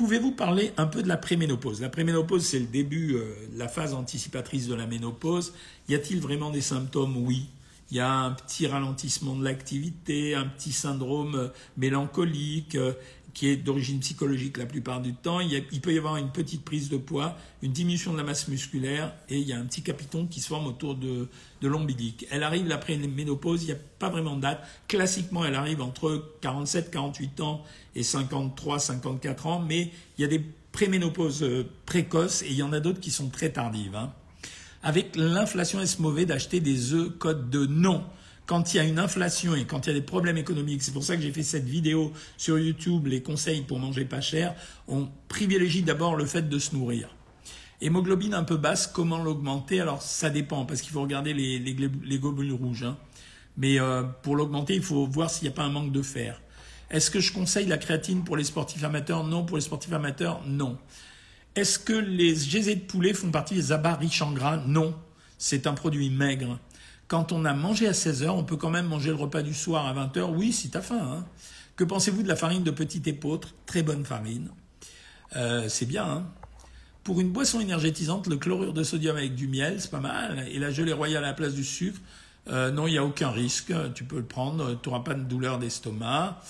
Pouvez-vous 0.00 0.32
parler 0.32 0.72
un 0.78 0.86
peu 0.86 1.02
de 1.02 1.08
la 1.08 1.18
préménopause? 1.18 1.82
La 1.82 1.90
préménopause, 1.90 2.42
c'est 2.42 2.58
le 2.58 2.64
début, 2.64 3.16
euh, 3.16 3.34
la 3.54 3.68
phase 3.68 3.92
anticipatrice 3.92 4.66
de 4.66 4.74
la 4.74 4.86
ménopause. 4.86 5.52
Y 5.90 5.94
a-t-il 5.94 6.22
vraiment 6.22 6.48
des 6.48 6.62
symptômes? 6.62 7.18
Oui. 7.18 7.50
Il 7.90 7.98
y 7.98 8.00
a 8.00 8.10
un 8.10 8.30
petit 8.30 8.66
ralentissement 8.66 9.36
de 9.36 9.44
l'activité, 9.44 10.34
un 10.34 10.46
petit 10.46 10.72
syndrome 10.72 11.34
euh, 11.34 11.48
mélancolique 11.76 12.76
euh, 12.76 12.94
qui 13.34 13.48
est 13.48 13.56
d'origine 13.56 14.00
psychologique 14.00 14.56
la 14.58 14.66
plupart 14.66 15.00
du 15.00 15.14
temps. 15.14 15.40
Il, 15.40 15.80
peut 15.80 15.92
y 15.92 15.98
avoir 15.98 16.16
une 16.16 16.30
petite 16.30 16.64
prise 16.64 16.88
de 16.88 16.96
poids, 16.96 17.36
une 17.62 17.72
diminution 17.72 18.12
de 18.12 18.18
la 18.18 18.24
masse 18.24 18.48
musculaire 18.48 19.14
et 19.28 19.38
il 19.38 19.46
y 19.46 19.52
a 19.52 19.58
un 19.58 19.64
petit 19.64 19.82
capiton 19.82 20.26
qui 20.26 20.40
se 20.40 20.48
forme 20.48 20.66
autour 20.66 20.94
de, 20.94 21.28
de 21.60 21.68
l'ombilique. 21.68 22.26
Elle 22.30 22.42
arrive 22.42 22.70
après 22.72 22.94
une 22.94 23.12
ménopause, 23.12 23.62
il 23.62 23.66
n'y 23.66 23.72
a 23.72 23.78
pas 23.98 24.08
vraiment 24.08 24.36
de 24.36 24.42
date. 24.42 24.62
Classiquement, 24.88 25.44
elle 25.44 25.54
arrive 25.54 25.82
entre 25.82 26.36
47, 26.40 26.90
48 26.90 27.40
ans 27.40 27.64
et 27.94 28.02
53, 28.02 28.78
54 28.78 29.46
ans, 29.46 29.60
mais 29.60 29.90
il 30.18 30.22
y 30.22 30.24
a 30.24 30.28
des 30.28 30.44
préménopauses 30.72 31.42
euh, 31.42 31.68
précoces 31.86 32.42
et 32.42 32.48
il 32.48 32.54
y 32.54 32.62
en 32.62 32.72
a 32.72 32.80
d'autres 32.80 33.00
qui 33.00 33.10
sont 33.10 33.28
très 33.28 33.50
tardives. 33.50 33.96
Hein. 33.96 34.12
Avec 34.82 35.16
l'inflation, 35.16 35.80
est-ce 35.80 36.00
mauvais 36.00 36.24
d'acheter 36.24 36.60
des 36.60 36.94
œufs 36.94 37.10
code 37.18 37.50
de 37.50 37.66
non? 37.66 38.04
Quand 38.50 38.74
il 38.74 38.78
y 38.78 38.80
a 38.80 38.82
une 38.82 38.98
inflation 38.98 39.54
et 39.54 39.64
quand 39.64 39.86
il 39.86 39.90
y 39.90 39.92
a 39.92 40.00
des 40.00 40.04
problèmes 40.04 40.36
économiques, 40.36 40.82
c'est 40.82 40.90
pour 40.90 41.04
ça 41.04 41.14
que 41.14 41.22
j'ai 41.22 41.30
fait 41.30 41.44
cette 41.44 41.66
vidéo 41.66 42.12
sur 42.36 42.58
YouTube, 42.58 43.06
les 43.06 43.22
conseils 43.22 43.60
pour 43.60 43.78
manger 43.78 44.04
pas 44.04 44.20
cher, 44.20 44.56
on 44.88 45.08
privilégie 45.28 45.82
d'abord 45.82 46.16
le 46.16 46.26
fait 46.26 46.48
de 46.48 46.58
se 46.58 46.74
nourrir. 46.74 47.14
Hémoglobine 47.80 48.34
un 48.34 48.42
peu 48.42 48.56
basse, 48.56 48.88
comment 48.88 49.22
l'augmenter? 49.22 49.80
Alors 49.80 50.02
ça 50.02 50.30
dépend, 50.30 50.64
parce 50.64 50.82
qu'il 50.82 50.90
faut 50.90 51.00
regarder 51.00 51.32
les, 51.32 51.60
les, 51.60 52.18
globules 52.18 52.52
rouges. 52.52 52.82
Hein. 52.82 52.96
Mais 53.56 53.78
euh, 53.78 54.02
pour 54.02 54.34
l'augmenter, 54.34 54.74
il 54.74 54.82
faut 54.82 55.06
voir 55.06 55.30
s'il 55.30 55.44
n'y 55.44 55.54
a 55.54 55.54
pas 55.54 55.62
un 55.62 55.70
manque 55.70 55.92
de 55.92 56.02
fer. 56.02 56.42
Est-ce 56.90 57.12
que 57.12 57.20
je 57.20 57.32
conseille 57.32 57.66
la 57.66 57.78
créatine 57.78 58.24
pour 58.24 58.36
les 58.36 58.42
sportifs 58.42 58.82
amateurs? 58.82 59.22
Non. 59.22 59.44
Pour 59.44 59.58
les 59.58 59.62
sportifs 59.62 59.92
amateurs, 59.92 60.42
non. 60.44 60.76
Est-ce 61.54 61.78
que 61.78 61.92
les 61.92 62.34
geysers 62.34 62.74
de 62.74 62.80
poulet 62.80 63.14
font 63.14 63.30
partie 63.30 63.54
des 63.54 63.70
abats 63.70 63.94
riches 63.94 64.22
en 64.22 64.32
gras? 64.32 64.56
Non, 64.56 64.96
c'est 65.38 65.68
un 65.68 65.74
produit 65.74 66.10
maigre. 66.10 66.58
Quand 67.10 67.32
on 67.32 67.44
a 67.44 67.54
mangé 67.54 67.88
à 67.88 67.92
16 67.92 68.22
heures, 68.22 68.36
on 68.36 68.44
peut 68.44 68.56
quand 68.56 68.70
même 68.70 68.86
manger 68.86 69.08
le 69.10 69.16
repas 69.16 69.42
du 69.42 69.52
soir 69.52 69.84
à 69.84 69.92
20 69.92 70.16
heures. 70.16 70.30
Oui, 70.30 70.52
si 70.52 70.70
t'as 70.70 70.80
faim. 70.80 71.00
Hein. 71.02 71.24
Que 71.74 71.82
pensez-vous 71.82 72.22
de 72.22 72.28
la 72.28 72.36
farine 72.36 72.62
de 72.62 72.70
petit 72.70 73.02
épeautre 73.06 73.48
Très 73.66 73.82
bonne 73.82 74.04
farine. 74.04 74.48
Euh, 75.34 75.68
c'est 75.68 75.86
bien. 75.86 76.04
Hein 76.04 76.26
Pour 77.02 77.20
une 77.20 77.32
boisson 77.32 77.58
énergétisante, 77.58 78.28
le 78.28 78.36
chlorure 78.36 78.72
de 78.72 78.84
sodium 78.84 79.16
avec 79.16 79.34
du 79.34 79.48
miel, 79.48 79.80
c'est 79.80 79.90
pas 79.90 79.98
mal. 79.98 80.46
Et 80.52 80.60
la 80.60 80.70
gelée 80.70 80.92
royale 80.92 81.24
à 81.24 81.28
la 81.28 81.34
place 81.34 81.54
du 81.54 81.64
sucre, 81.64 81.98
euh, 82.46 82.70
non, 82.70 82.86
il 82.86 82.92
n'y 82.92 82.98
a 82.98 83.04
aucun 83.04 83.32
risque. 83.32 83.72
Tu 83.96 84.04
peux 84.04 84.18
le 84.18 84.24
prendre. 84.24 84.80
Tu 84.80 84.88
n'auras 84.88 85.02
pas 85.02 85.14
de 85.14 85.24
douleur 85.24 85.58
d'estomac. 85.58 86.40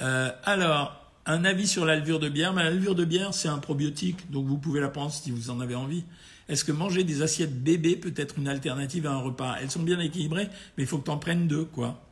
Euh, 0.00 0.32
alors, 0.42 1.00
un 1.24 1.44
avis 1.44 1.68
sur 1.68 1.84
la 1.84 1.94
levure 1.94 2.18
de 2.18 2.28
bière. 2.28 2.52
Mais 2.52 2.64
la 2.64 2.70
levure 2.70 2.96
de 2.96 3.04
bière, 3.04 3.32
c'est 3.32 3.48
un 3.48 3.58
probiotique, 3.58 4.28
donc 4.32 4.46
vous 4.46 4.58
pouvez 4.58 4.80
la 4.80 4.88
prendre 4.88 5.12
si 5.12 5.30
vous 5.30 5.50
en 5.50 5.60
avez 5.60 5.76
envie. 5.76 6.02
Est-ce 6.50 6.64
que 6.64 6.72
manger 6.72 7.04
des 7.04 7.22
assiettes 7.22 7.62
bébés 7.62 7.94
peut 7.94 8.12
être 8.16 8.36
une 8.36 8.48
alternative 8.48 9.06
à 9.06 9.12
un 9.12 9.20
repas? 9.20 9.56
Elles 9.62 9.70
sont 9.70 9.84
bien 9.84 10.00
équilibrées, 10.00 10.48
mais 10.76 10.82
il 10.82 10.86
faut 10.86 10.98
que 10.98 11.04
tu 11.04 11.10
en 11.10 11.16
prennes 11.16 11.46
deux, 11.46 11.64
quoi. 11.64 12.02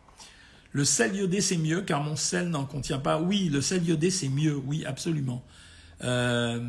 Le 0.71 0.85
sel 0.85 1.17
iodé, 1.17 1.41
c'est 1.41 1.57
mieux 1.57 1.81
car 1.81 2.05
mon 2.05 2.15
sel 2.15 2.49
n'en 2.49 2.65
contient 2.65 3.01
pas. 3.01 3.21
Oui, 3.21 3.49
le 3.49 3.61
sel 3.61 3.85
iodé, 3.85 4.11
c'est 4.11 4.29
mieux. 4.29 4.55
Oui, 4.55 4.85
absolument. 4.85 5.45
Euh, 6.05 6.61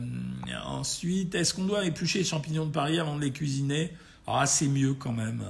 ensuite, 0.65 1.35
est-ce 1.35 1.53
qu'on 1.53 1.65
doit 1.65 1.85
éplucher 1.85 2.19
les 2.19 2.25
champignons 2.25 2.65
de 2.65 2.71
Paris 2.71 2.97
avant 2.97 3.15
de 3.15 3.21
les 3.21 3.31
cuisiner? 3.31 3.93
Ah, 4.25 4.47
c'est 4.47 4.67
mieux 4.67 4.95
quand 4.95 5.13
même. 5.13 5.43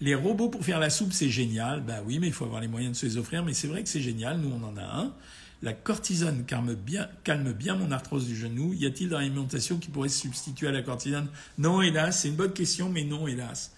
Les 0.00 0.14
robots 0.14 0.48
pour 0.48 0.64
faire 0.64 0.78
la 0.78 0.90
soupe, 0.90 1.12
c'est 1.12 1.30
génial. 1.30 1.80
Ben 1.80 2.02
oui, 2.06 2.18
mais 2.18 2.26
il 2.26 2.32
faut 2.32 2.44
avoir 2.44 2.60
les 2.60 2.68
moyens 2.68 2.92
de 2.92 2.98
se 2.98 3.06
les 3.06 3.16
offrir. 3.16 3.44
Mais 3.44 3.54
c'est 3.54 3.68
vrai 3.68 3.82
que 3.82 3.88
c'est 3.88 4.02
génial. 4.02 4.38
Nous, 4.38 4.50
on 4.50 4.62
en 4.62 4.76
a 4.76 4.84
un. 4.84 5.14
La 5.62 5.72
cortisone 5.72 6.44
calme 6.44 6.74
bien, 6.74 7.08
calme 7.24 7.52
bien 7.52 7.76
mon 7.76 7.90
arthrose 7.90 8.26
du 8.26 8.36
genou. 8.36 8.74
Y 8.74 8.86
a-t-il 8.86 9.08
dans 9.08 9.18
l'alimentation 9.18 9.78
qui 9.78 9.88
pourrait 9.88 10.10
se 10.10 10.20
substituer 10.20 10.68
à 10.68 10.72
la 10.72 10.82
cortisone? 10.82 11.28
Non, 11.56 11.80
hélas. 11.80 12.20
C'est 12.20 12.28
une 12.28 12.36
bonne 12.36 12.52
question, 12.52 12.90
mais 12.90 13.04
non, 13.04 13.26
hélas. 13.26 13.72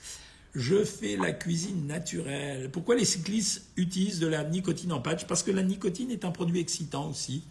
Je 0.55 0.83
fais 0.85 1.17
la 1.17 1.31
cuisine 1.31 1.87
naturelle. 1.87 2.71
Pourquoi 2.73 2.97
les 2.97 3.05
cyclistes 3.05 3.67
utilisent 3.77 4.19
de 4.19 4.27
la 4.27 4.43
nicotine 4.43 4.93
en 4.93 5.01
patch? 5.01 5.25
Parce 5.27 5.45
que 5.45 5.53
la 5.53 5.63
nicotine 5.63 6.11
est 6.11 6.25
un 6.25 6.33
produit 6.33 6.59
excitant 6.59 7.09
aussi. 7.09 7.45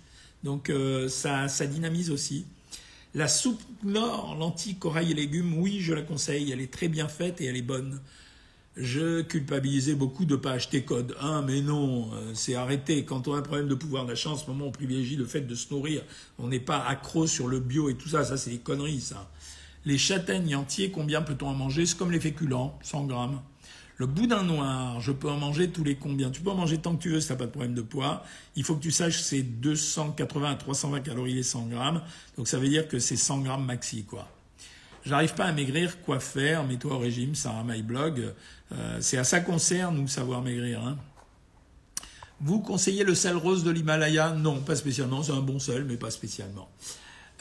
Donc 0.44 0.70
euh, 0.70 1.08
ça, 1.08 1.48
ça 1.48 1.66
dynamise 1.68 2.12
aussi. 2.12 2.46
La 3.14 3.28
soupe 3.28 3.62
nord, 3.84 4.36
lentilles, 4.38 4.76
corail 4.76 5.12
et 5.12 5.14
légumes, 5.14 5.58
oui, 5.58 5.80
je 5.80 5.94
la 5.94 6.02
conseille. 6.02 6.52
Elle 6.52 6.60
est 6.60 6.72
très 6.72 6.90
bien 6.90 7.08
faite 7.08 7.40
et 7.40 7.46
elle 7.46 7.56
est 7.56 7.62
bonne. 7.62 8.02
Je 8.80 9.24
culpabilisais 9.24 9.96
beaucoup 9.96 10.26
de 10.26 10.36
pas 10.36 10.52
acheter 10.52 10.84
code 10.84 11.16
1, 11.20 11.42
mais 11.42 11.62
non, 11.62 12.14
euh, 12.14 12.32
c'est 12.36 12.54
arrêté. 12.54 13.06
Quand 13.06 13.28
on 13.28 13.34
a 13.34 13.40
un 13.40 13.42
problème 13.42 13.68
de 13.68 13.74
pouvoir 13.74 14.06
d'achat, 14.06 14.30
en 14.30 14.38
ce 14.38 14.46
moment, 14.46 14.66
on 14.66 14.72
privilégie 14.72 15.16
le 15.16 15.26
fait 15.26 15.42
de 15.42 15.56
se 15.56 15.74
nourrir. 15.74 16.04
On 16.38 16.48
n'est 16.48 16.60
pas 16.60 16.86
accro 16.86 17.26
sur 17.26 17.48
le 17.48 17.60
bio 17.60 17.90
et 17.90 17.96
tout 17.96 18.08
ça, 18.08 18.24
ça 18.24 18.38
c'est 18.38 18.52
des 18.52 18.60
conneries, 18.60 19.02
ça. 19.02 19.32
Les 19.86 19.98
châtaignes 19.98 20.56
entiers, 20.56 20.92
combien 20.92 21.24
peut-on 21.24 21.48
en 21.48 21.56
manger? 21.56 21.88
C'est 21.88 21.98
comme 21.98 22.12
les 22.12 22.20
féculents, 22.20 22.78
100 22.84 23.06
grammes. 23.06 23.42
Le 23.96 24.06
boudin 24.06 24.44
noir, 24.44 25.02
je 25.02 25.12
peux 25.12 25.30
en 25.30 25.38
manger 25.38 25.72
tous 25.72 25.84
les 25.84 25.96
combien? 25.96 26.30
Tu 26.30 26.42
peux 26.42 26.52
en 26.52 26.56
manger 26.56 26.78
tant 26.78 26.96
que 26.96 27.02
tu 27.02 27.10
veux 27.10 27.20
si 27.20 27.30
tu 27.30 27.36
pas 27.36 27.48
de 27.48 27.52
problème 27.52 27.74
de 27.74 27.82
poids. 27.82 28.24
Il 28.56 28.64
faut 28.64 28.76
que 28.76 28.84
tu 28.84 28.92
saches 28.92 29.18
que 29.18 29.24
c'est 29.24 29.42
280 29.42 30.52
à 30.52 30.56
320 30.56 31.00
calories 31.00 31.34
les 31.34 31.42
100 31.42 31.66
grammes. 31.66 32.04
Donc 32.38 32.48
ça 32.48 32.60
veut 32.60 32.70
dire 32.70 32.88
que 32.88 33.00
c'est 33.00 33.16
100 33.16 33.40
grammes 33.40 33.66
maxi, 33.66 34.04
quoi. 34.04 34.30
J'arrive 35.08 35.34
pas 35.36 35.46
à 35.46 35.54
maigrir, 35.54 36.02
quoi 36.02 36.20
faire 36.20 36.66
Mets-toi 36.66 36.94
au 36.94 37.00
régime, 37.00 37.34
Sarah 37.34 37.64
My 37.64 37.82
Blog. 37.82 38.34
Euh, 38.74 38.98
c'est 39.00 39.18
à 39.18 39.24
ça 39.24 39.40
qu'on 39.40 39.58
sert, 39.58 39.94
nous, 39.94 40.08
savoir 40.10 40.42
maigrir. 40.42 40.86
Hein. 40.86 40.98
Vous 42.42 42.60
conseillez 42.60 43.06
le 43.06 43.16
sel 43.16 43.38
rose 43.38 43.64
de 43.64 43.72
l'Himalaya? 43.72 44.32
Non, 44.32 44.60
pas 44.60 44.76
spécialement. 44.76 45.24
C'est 45.24 45.32
un 45.32 45.42
bon 45.42 45.60
sel, 45.60 45.86
mais 45.86 45.96
pas 45.96 46.12
spécialement. 46.12 46.68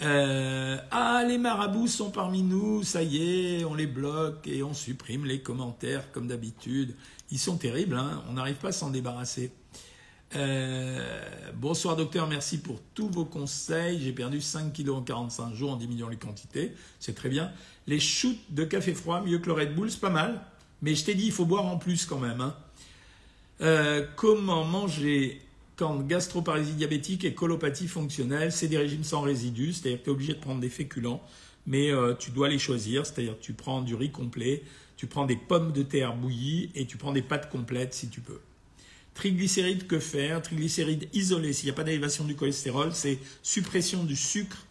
Euh, 0.02 0.76
ah, 0.92 1.24
les 1.26 1.38
marabouts 1.38 1.88
sont 1.88 2.10
parmi 2.10 2.42
nous, 2.42 2.84
ça 2.84 3.02
y 3.02 3.16
est, 3.16 3.64
on 3.64 3.74
les 3.74 3.86
bloque 3.86 4.46
et 4.46 4.62
on 4.62 4.74
supprime 4.74 5.24
les 5.24 5.40
commentaires 5.40 6.12
comme 6.12 6.28
d'habitude. 6.28 6.94
Ils 7.30 7.38
sont 7.38 7.56
terribles, 7.56 7.96
hein 7.96 8.22
on 8.28 8.34
n'arrive 8.34 8.56
pas 8.56 8.68
à 8.68 8.72
s'en 8.72 8.90
débarrasser. 8.90 9.50
Euh, 10.34 11.22
bonsoir 11.54 11.94
docteur, 11.94 12.26
merci 12.26 12.58
pour 12.58 12.80
tous 12.94 13.08
vos 13.08 13.24
conseils. 13.24 14.00
J'ai 14.00 14.12
perdu 14.12 14.40
5 14.40 14.72
kilos 14.72 14.96
en 14.96 15.02
45 15.02 15.54
jours 15.54 15.72
en 15.72 15.76
diminuant 15.76 16.08
les 16.08 16.16
quantités, 16.16 16.72
c'est 16.98 17.14
très 17.14 17.28
bien. 17.28 17.52
Les 17.86 18.00
shoots 18.00 18.38
de 18.50 18.64
café 18.64 18.94
froid, 18.94 19.20
mieux 19.20 19.38
que 19.38 19.46
le 19.46 19.52
Red 19.52 19.74
Bull, 19.74 19.90
c'est 19.90 20.00
pas 20.00 20.10
mal. 20.10 20.40
Mais 20.82 20.94
je 20.94 21.04
t'ai 21.04 21.14
dit, 21.14 21.26
il 21.26 21.32
faut 21.32 21.46
boire 21.46 21.64
en 21.66 21.78
plus 21.78 22.04
quand 22.06 22.18
même. 22.18 22.40
Hein. 22.40 22.54
Euh, 23.60 24.06
comment 24.16 24.64
manger 24.64 25.40
quand 25.76 26.00
gastroparalysie 26.00 26.74
diabétique 26.74 27.24
et 27.24 27.32
colopathie 27.32 27.88
fonctionnelle? 27.88 28.52
C'est 28.52 28.68
des 28.68 28.78
régimes 28.78 29.04
sans 29.04 29.22
résidus, 29.22 29.74
c'est-à-dire 29.74 29.98
que 30.00 30.04
tu 30.04 30.10
es 30.10 30.12
obligé 30.12 30.34
de 30.34 30.40
prendre 30.40 30.60
des 30.60 30.68
féculents, 30.68 31.22
mais 31.66 31.90
euh, 31.90 32.14
tu 32.14 32.30
dois 32.30 32.48
les 32.48 32.58
choisir, 32.58 33.06
c'est-à-dire 33.06 33.36
tu 33.40 33.54
prends 33.54 33.80
du 33.80 33.94
riz 33.94 34.10
complet, 34.10 34.64
tu 34.96 35.06
prends 35.06 35.24
des 35.24 35.36
pommes 35.36 35.72
de 35.72 35.82
terre 35.82 36.14
bouillies 36.16 36.70
et 36.74 36.86
tu 36.86 36.96
prends 36.96 37.12
des 37.12 37.22
pâtes 37.22 37.48
complètes 37.48 37.94
si 37.94 38.08
tu 38.08 38.20
peux. 38.20 38.40
Triglycérides, 39.16 39.86
que 39.86 39.98
faire? 39.98 40.42
Triglycérides 40.42 41.08
isolés, 41.14 41.54
s'il 41.54 41.66
n'y 41.66 41.70
a 41.70 41.74
pas 41.74 41.84
d'élévation 41.84 42.24
du 42.24 42.36
cholestérol, 42.36 42.90
c'est 42.94 43.18
suppression 43.42 44.04
du 44.04 44.14
sucre 44.14 44.66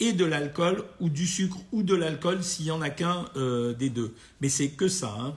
et 0.00 0.12
de 0.12 0.24
l'alcool, 0.24 0.84
ou 0.98 1.08
du 1.08 1.26
sucre 1.28 1.58
ou 1.70 1.84
de 1.84 1.94
l'alcool 1.94 2.42
s'il 2.42 2.64
n'y 2.64 2.72
en 2.72 2.82
a 2.82 2.90
qu'un 2.90 3.26
euh, 3.36 3.72
des 3.72 3.90
deux. 3.90 4.12
Mais 4.40 4.48
c'est 4.48 4.70
que 4.70 4.88
ça. 4.88 5.16
Hein. 5.18 5.34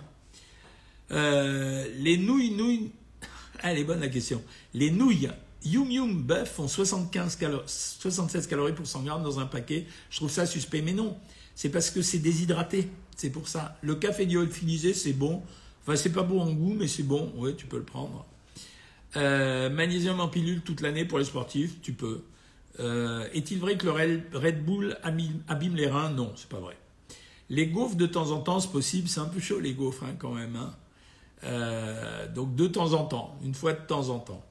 Euh, 1.11 1.87
les 1.99 2.17
nouilles, 2.17 2.49
nouilles. 2.49 2.91
Elle 3.63 3.77
est 3.77 3.83
bonne 3.83 3.99
la 3.99 4.09
question. 4.09 4.43
Les 4.73 4.89
nouilles 4.89 5.29
Yum 5.63 5.91
Yum 5.91 6.23
Bœuf 6.23 6.55
font 6.55 6.67
75 6.67 7.37
76 7.67 8.47
calories 8.47 8.73
pour 8.73 8.87
100 8.87 9.03
grammes 9.03 9.23
dans 9.23 9.39
un 9.39 9.45
paquet. 9.45 9.85
Je 10.09 10.17
trouve 10.17 10.31
ça 10.31 10.47
suspect. 10.47 10.81
Mais 10.81 10.93
non, 10.93 11.15
c'est 11.53 11.69
parce 11.69 11.91
que 11.91 12.01
c'est 12.01 12.19
déshydraté. 12.19 12.89
C'est 13.15 13.29
pour 13.29 13.47
ça. 13.47 13.77
Le 13.83 13.93
café 13.95 14.25
lyophilisé, 14.25 14.95
c'est 14.95 15.13
bon. 15.13 15.43
Enfin, 15.83 15.95
c'est 15.95 16.11
pas 16.11 16.23
bon 16.23 16.41
en 16.41 16.51
goût, 16.51 16.75
mais 16.77 16.87
c'est 16.87 17.03
bon. 17.03 17.31
Ouais, 17.37 17.53
tu 17.55 17.67
peux 17.67 17.77
le 17.77 17.83
prendre. 17.83 18.25
Euh, 19.17 19.69
magnésium 19.69 20.19
en 20.19 20.27
pilule 20.27 20.61
toute 20.61 20.81
l'année 20.81 21.03
pour 21.03 21.17
les 21.17 21.25
sportifs, 21.25 21.81
tu 21.81 21.93
peux. 21.93 22.23
Euh, 22.79 23.27
est-il 23.33 23.57
vrai 23.57 23.75
que 23.75 23.87
le 23.87 23.91
Red 24.37 24.63
Bull 24.63 24.97
abîme 25.03 25.75
les 25.75 25.87
reins? 25.87 26.11
Non, 26.11 26.31
c'est 26.35 26.49
pas 26.49 26.59
vrai. 26.59 26.77
Les 27.49 27.67
gaufres 27.67 27.95
de 27.95 28.05
temps 28.05 28.29
en 28.31 28.41
temps, 28.41 28.59
c'est 28.59 28.71
possible. 28.71 29.07
C'est 29.07 29.19
un 29.19 29.25
peu 29.25 29.39
chaud 29.39 29.59
les 29.59 29.73
gaufres 29.73 30.03
hein, 30.03 30.15
quand 30.19 30.33
même. 30.33 30.55
Hein. 30.55 30.75
Euh, 31.43 32.31
donc 32.31 32.55
de 32.55 32.67
temps 32.67 32.93
en 32.93 33.05
temps, 33.05 33.39
une 33.43 33.53
fois 33.53 33.73
de 33.73 33.85
temps 33.85 34.09
en 34.09 34.19
temps. 34.19 34.43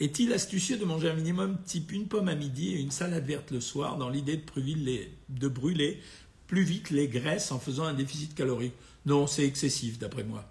Est-il 0.00 0.32
astucieux 0.32 0.78
de 0.78 0.84
manger 0.84 1.10
un 1.10 1.14
minimum 1.14 1.58
type 1.64 1.92
une 1.92 2.08
pomme 2.08 2.28
à 2.28 2.34
midi 2.34 2.74
et 2.74 2.80
une 2.80 2.90
salade 2.90 3.26
verte 3.26 3.50
le 3.50 3.60
soir 3.60 3.96
dans 3.98 4.08
l'idée 4.08 4.36
de, 4.36 5.00
de 5.28 5.48
brûler 5.48 6.00
plus 6.46 6.62
vite 6.62 6.90
les 6.90 7.06
graisses 7.06 7.52
en 7.52 7.60
faisant 7.60 7.84
un 7.84 7.94
déficit 7.94 8.34
calorique? 8.34 8.74
Non, 9.06 9.26
c'est 9.26 9.44
excessif 9.44 9.98
d'après 9.98 10.24
moi. 10.24 10.49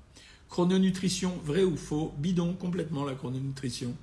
Chrononutrition, 0.50 1.34
vrai 1.44 1.64
ou 1.64 1.78
faux 1.78 2.14
Bidon 2.18 2.54
complètement 2.54 3.06
la 3.06 3.14
chrononutrition. 3.14 3.94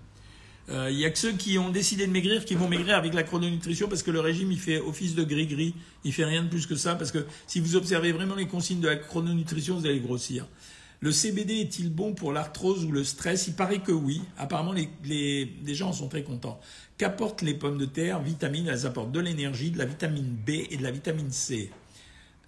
Il 0.68 0.74
euh, 0.74 0.90
y 0.90 1.04
a 1.04 1.10
que 1.10 1.18
ceux 1.18 1.32
qui 1.32 1.58
ont 1.58 1.70
décidé 1.70 2.06
de 2.06 2.12
maigrir 2.12 2.44
qui 2.44 2.56
vont 2.56 2.68
maigrir 2.68 2.96
avec 2.96 3.14
la 3.14 3.22
chrononutrition 3.22 3.88
parce 3.88 4.02
que 4.02 4.10
le 4.10 4.18
régime 4.18 4.50
il 4.50 4.58
fait 4.58 4.80
office 4.80 5.14
de 5.14 5.22
gris-gris, 5.22 5.74
il 6.02 6.12
fait 6.12 6.24
rien 6.24 6.42
de 6.42 6.48
plus 6.48 6.66
que 6.66 6.74
ça 6.74 6.96
parce 6.96 7.12
que 7.12 7.24
si 7.46 7.60
vous 7.60 7.76
observez 7.76 8.10
vraiment 8.10 8.34
les 8.34 8.48
consignes 8.48 8.80
de 8.80 8.88
la 8.88 8.96
chrononutrition, 8.96 9.76
vous 9.76 9.86
allez 9.86 10.00
grossir. 10.00 10.46
Le 11.00 11.12
CBD 11.12 11.60
est-il 11.60 11.92
bon 11.92 12.14
pour 12.14 12.32
l'arthrose 12.32 12.84
ou 12.84 12.90
le 12.90 13.04
stress? 13.04 13.48
Il 13.48 13.54
paraît 13.54 13.80
que 13.80 13.92
oui. 13.92 14.22
Apparemment, 14.38 14.72
les, 14.72 15.50
gens 15.66 15.90
en 15.90 15.92
sont 15.92 16.08
très 16.08 16.22
contents. 16.22 16.58
Qu'apportent 16.96 17.42
les 17.42 17.52
pommes 17.52 17.76
de 17.76 17.84
terre? 17.84 18.20
Vitamines, 18.22 18.68
elles 18.68 18.86
apportent 18.86 19.12
de 19.12 19.20
l'énergie, 19.20 19.70
de 19.70 19.78
la 19.78 19.84
vitamine 19.84 20.36
B 20.46 20.50
et 20.70 20.76
de 20.78 20.82
la 20.82 20.90
vitamine 20.90 21.30
C. 21.30 21.70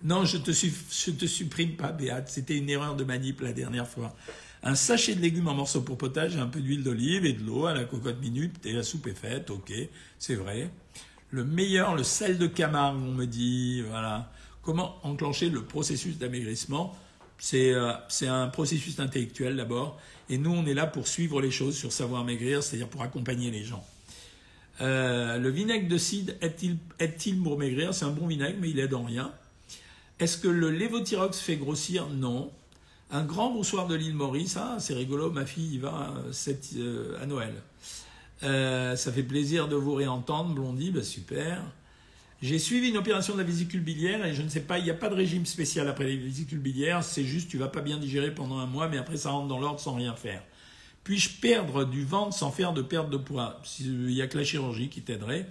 Non, 0.04 0.24
je 0.24 0.36
te, 0.36 0.50
te 0.50 1.26
supprime 1.26 1.76
pas, 1.76 1.92
Béate. 1.92 2.28
C'était 2.28 2.56
une 2.56 2.70
erreur 2.70 2.94
de 2.96 3.04
manip 3.04 3.40
la 3.40 3.52
dernière 3.52 3.88
fois. 3.88 4.14
Un 4.62 4.74
sachet 4.74 5.14
de 5.14 5.20
légumes 5.20 5.48
en 5.48 5.54
morceaux 5.54 5.82
pour 5.82 5.98
potage, 5.98 6.36
un 6.36 6.46
peu 6.46 6.60
d'huile 6.60 6.82
d'olive 6.82 7.24
et 7.24 7.32
de 7.32 7.44
l'eau 7.44 7.66
à 7.66 7.74
la 7.74 7.84
cocotte 7.84 8.20
minute 8.20 8.64
et 8.66 8.72
la 8.72 8.82
soupe 8.82 9.06
est 9.06 9.14
faite, 9.14 9.50
ok, 9.50 9.72
c'est 10.18 10.34
vrai. 10.34 10.70
Le 11.30 11.44
meilleur, 11.44 11.94
le 11.94 12.02
sel 12.02 12.38
de 12.38 12.46
Camargue, 12.46 12.96
on 12.96 13.12
me 13.12 13.24
dit, 13.24 13.82
voilà. 13.82 14.32
Comment 14.62 14.98
enclencher 15.04 15.48
le 15.48 15.62
processus 15.62 16.18
d'amaigrissement? 16.18 16.96
Euh, 17.54 17.92
c'est 18.08 18.26
un 18.26 18.48
processus 18.48 18.98
intellectuel 18.98 19.56
d'abord, 19.56 20.00
et 20.28 20.38
nous 20.38 20.50
on 20.50 20.66
est 20.66 20.74
là 20.74 20.86
pour 20.86 21.06
suivre 21.06 21.40
les 21.40 21.52
choses 21.52 21.76
sur 21.76 21.92
savoir 21.92 22.24
maigrir, 22.24 22.62
c'est-à-dire 22.64 22.88
pour 22.88 23.02
accompagner 23.02 23.52
les 23.52 23.62
gens. 23.62 23.86
Euh, 24.80 25.38
le 25.38 25.50
vinaigre 25.50 25.88
de 25.88 25.98
cidre 25.98 26.32
aide-t-il 26.40 27.42
pour 27.42 27.56
maigrir? 27.58 27.94
C'est 27.94 28.06
un 28.06 28.10
bon 28.10 28.26
vinaigre, 28.26 28.58
mais 28.60 28.70
il 28.70 28.78
aide 28.80 28.94
en 28.94 29.04
rien. 29.04 29.32
Est-ce 30.20 30.38
que 30.38 30.48
le 30.48 30.70
lévothyrox 30.70 31.38
fait 31.38 31.56
grossir? 31.56 32.08
Non. 32.08 32.50
Un 33.10 33.24
grand 33.24 33.50
bonsoir 33.50 33.86
de 33.86 33.94
l'île 33.94 34.14
Maurice, 34.14 34.56
ah, 34.56 34.76
c'est 34.78 34.94
rigolo, 34.94 35.30
ma 35.30 35.46
fille 35.46 35.74
y 35.74 35.78
va 35.78 36.14
euh, 36.76 37.22
à 37.22 37.26
Noël. 37.26 37.54
ça 38.40 39.12
fait 39.12 39.22
plaisir 39.22 39.68
de 39.68 39.76
vous 39.76 39.94
réentendre, 39.94 40.54
Blondie, 40.54 40.90
bah, 40.90 41.02
super. 41.02 41.62
J'ai 42.40 42.60
suivi 42.60 42.90
une 42.90 42.96
opération 42.96 43.34
de 43.34 43.38
la 43.38 43.44
vésicule 43.44 43.80
biliaire 43.80 44.24
et 44.24 44.32
je 44.32 44.42
ne 44.42 44.48
sais 44.48 44.60
pas, 44.60 44.78
il 44.78 44.84
n'y 44.84 44.90
a 44.90 44.94
pas 44.94 45.08
de 45.08 45.14
régime 45.14 45.44
spécial 45.44 45.88
après 45.88 46.04
les 46.04 46.16
vésicules 46.16 46.60
biliaires, 46.60 47.02
c'est 47.02 47.24
juste 47.24 47.50
tu 47.50 47.58
vas 47.58 47.66
pas 47.66 47.80
bien 47.80 47.98
digérer 47.98 48.32
pendant 48.32 48.58
un 48.58 48.66
mois, 48.66 48.88
mais 48.88 48.96
après 48.96 49.16
ça 49.16 49.30
rentre 49.30 49.48
dans 49.48 49.58
l'ordre 49.58 49.80
sans 49.80 49.94
rien 49.94 50.14
faire. 50.14 50.42
Puis-je 51.02 51.40
perdre 51.40 51.84
du 51.84 52.04
ventre 52.04 52.36
sans 52.36 52.52
faire 52.52 52.72
de 52.72 52.82
perte 52.82 53.10
de 53.10 53.16
poids? 53.16 53.60
Il 53.80 54.06
n'y 54.06 54.22
a 54.22 54.28
que 54.28 54.38
la 54.38 54.44
chirurgie 54.44 54.88
qui 54.88 55.00
t'aiderait. 55.00 55.48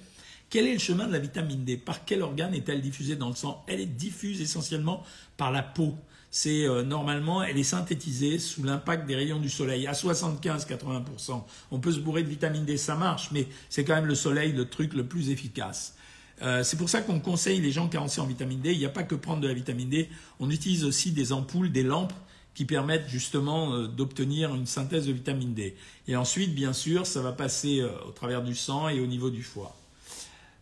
Quel 0.50 0.66
est 0.66 0.74
le 0.74 0.80
chemin 0.80 1.08
de 1.08 1.12
la 1.12 1.20
vitamine 1.20 1.66
D? 1.66 1.76
Par 1.76 2.06
quel 2.06 2.22
organe 2.22 2.54
est-elle 2.54 2.82
diffusée 2.82 3.18
dans 3.18 3.28
le 3.28 3.36
sang? 3.36 3.66
Elle 3.68 3.82
est 3.82 3.86
diffuse 3.86 4.40
essentiellement 4.40 5.04
par 5.36 5.52
la 5.52 5.62
peau. 5.62 5.96
C'est 6.32 6.66
euh, 6.66 6.84
normalement, 6.84 7.44
elle 7.44 7.58
est 7.58 7.64
synthétisée 7.64 8.40
sous 8.40 8.64
l'impact 8.64 9.06
des 9.08 9.16
rayons 9.16 9.40
du 9.40 9.50
soleil 9.50 9.88
à 9.88 9.92
75-80%. 9.92 11.44
On 11.72 11.80
peut 11.80 11.92
se 11.92 12.00
bourrer 12.00 12.24
de 12.24 12.30
vitamine 12.30 12.64
D, 12.64 12.78
ça 12.78 12.96
marche, 12.96 13.30
mais 13.32 13.48
c'est 13.70 13.84
quand 13.84 13.96
même 13.96 14.06
le 14.06 14.16
soleil 14.16 14.54
le 14.54 14.70
truc 14.70 14.94
le 14.94 15.06
plus 15.06 15.32
efficace. 15.32 15.98
Euh, 16.42 16.64
c'est 16.64 16.78
pour 16.78 16.90
ça 16.90 17.02
qu'on 17.02 17.20
conseille 17.20 17.60
les 17.60 17.72
gens 17.72 17.90
carencés 17.90 18.22
en 18.22 18.26
vitamine 18.26 18.62
D. 18.62 18.72
Il 18.72 18.80
n'y 18.80 18.86
a 18.86 18.90
pas 18.90 19.04
que 19.04 19.16
prendre 19.16 19.42
de 19.42 19.48
la 19.50 19.54
vitamine 19.54 19.90
D. 19.90 20.10
On 20.40 20.50
utilise 20.50 20.86
aussi 20.86 21.12
des 21.12 21.34
ampoules, 21.34 21.74
des 21.74 21.84
lampes 21.84 22.14
qui 22.54 22.64
permettent 22.64 23.10
justement 23.10 23.74
euh, 23.74 23.88
d'obtenir 23.88 24.56
une 24.56 24.66
synthèse 24.66 25.08
de 25.08 25.12
vitamine 25.12 25.54
D. 25.54 25.76
Et 26.08 26.16
ensuite, 26.16 26.56
bien 26.56 26.72
sûr, 26.72 27.06
ça 27.06 27.22
va 27.22 27.34
passer 27.34 27.84
au 28.08 28.12
travers 28.12 28.44
du 28.44 28.56
sang 28.56 28.88
et 28.88 29.02
au 29.02 29.08
niveau 29.08 29.30
du 29.30 29.44
foie. 29.44 29.76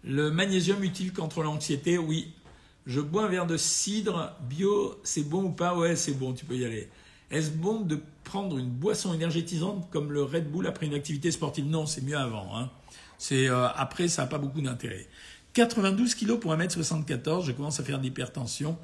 Le 0.08 0.30
magnésium 0.30 0.84
utile 0.84 1.14
contre 1.14 1.42
l'anxiété, 1.42 1.98
oui. 1.98 2.32
Je 2.86 3.02
bois 3.02 3.24
un 3.26 3.28
verre 3.28 3.48
de 3.48 3.58
cidre 3.58 4.36
bio, 4.48 5.00
c'est 5.04 5.28
bon 5.28 5.46
ou 5.46 5.50
pas? 5.50 5.76
Ouais, 5.76 5.96
c'est 5.96 6.14
bon, 6.14 6.34
tu 6.34 6.46
peux 6.46 6.56
y 6.56 6.64
aller. 6.64 6.90
Est-ce 7.32 7.50
bon 7.50 7.82
de 7.82 8.00
prendre 8.24 8.60
une 8.60 8.70
boisson 8.70 9.16
énergétisante 9.16 9.90
comme 9.90 10.12
le 10.12 10.22
Red 10.22 10.52
Bull 10.52 10.68
après 10.68 10.86
une 10.86 10.94
activité 10.94 11.32
sportive? 11.32 11.66
Non, 11.66 11.88
c'est 11.88 12.04
mieux 12.04 12.18
avant. 12.18 12.56
Hein. 12.56 12.70
C'est 13.18 13.48
après, 13.48 14.08
ça 14.08 14.24
n'a 14.24 14.28
pas 14.28 14.38
beaucoup 14.38 14.62
d'intérêt. 14.62 15.08
92 15.54 16.14
kilos 16.14 16.40
pour 16.40 16.54
1m74, 16.54 17.46
je 17.46 17.52
commence 17.52 17.80
à 17.80 17.84
faire 17.84 17.98
de 17.98 18.04
l'hypertension. 18.04 18.78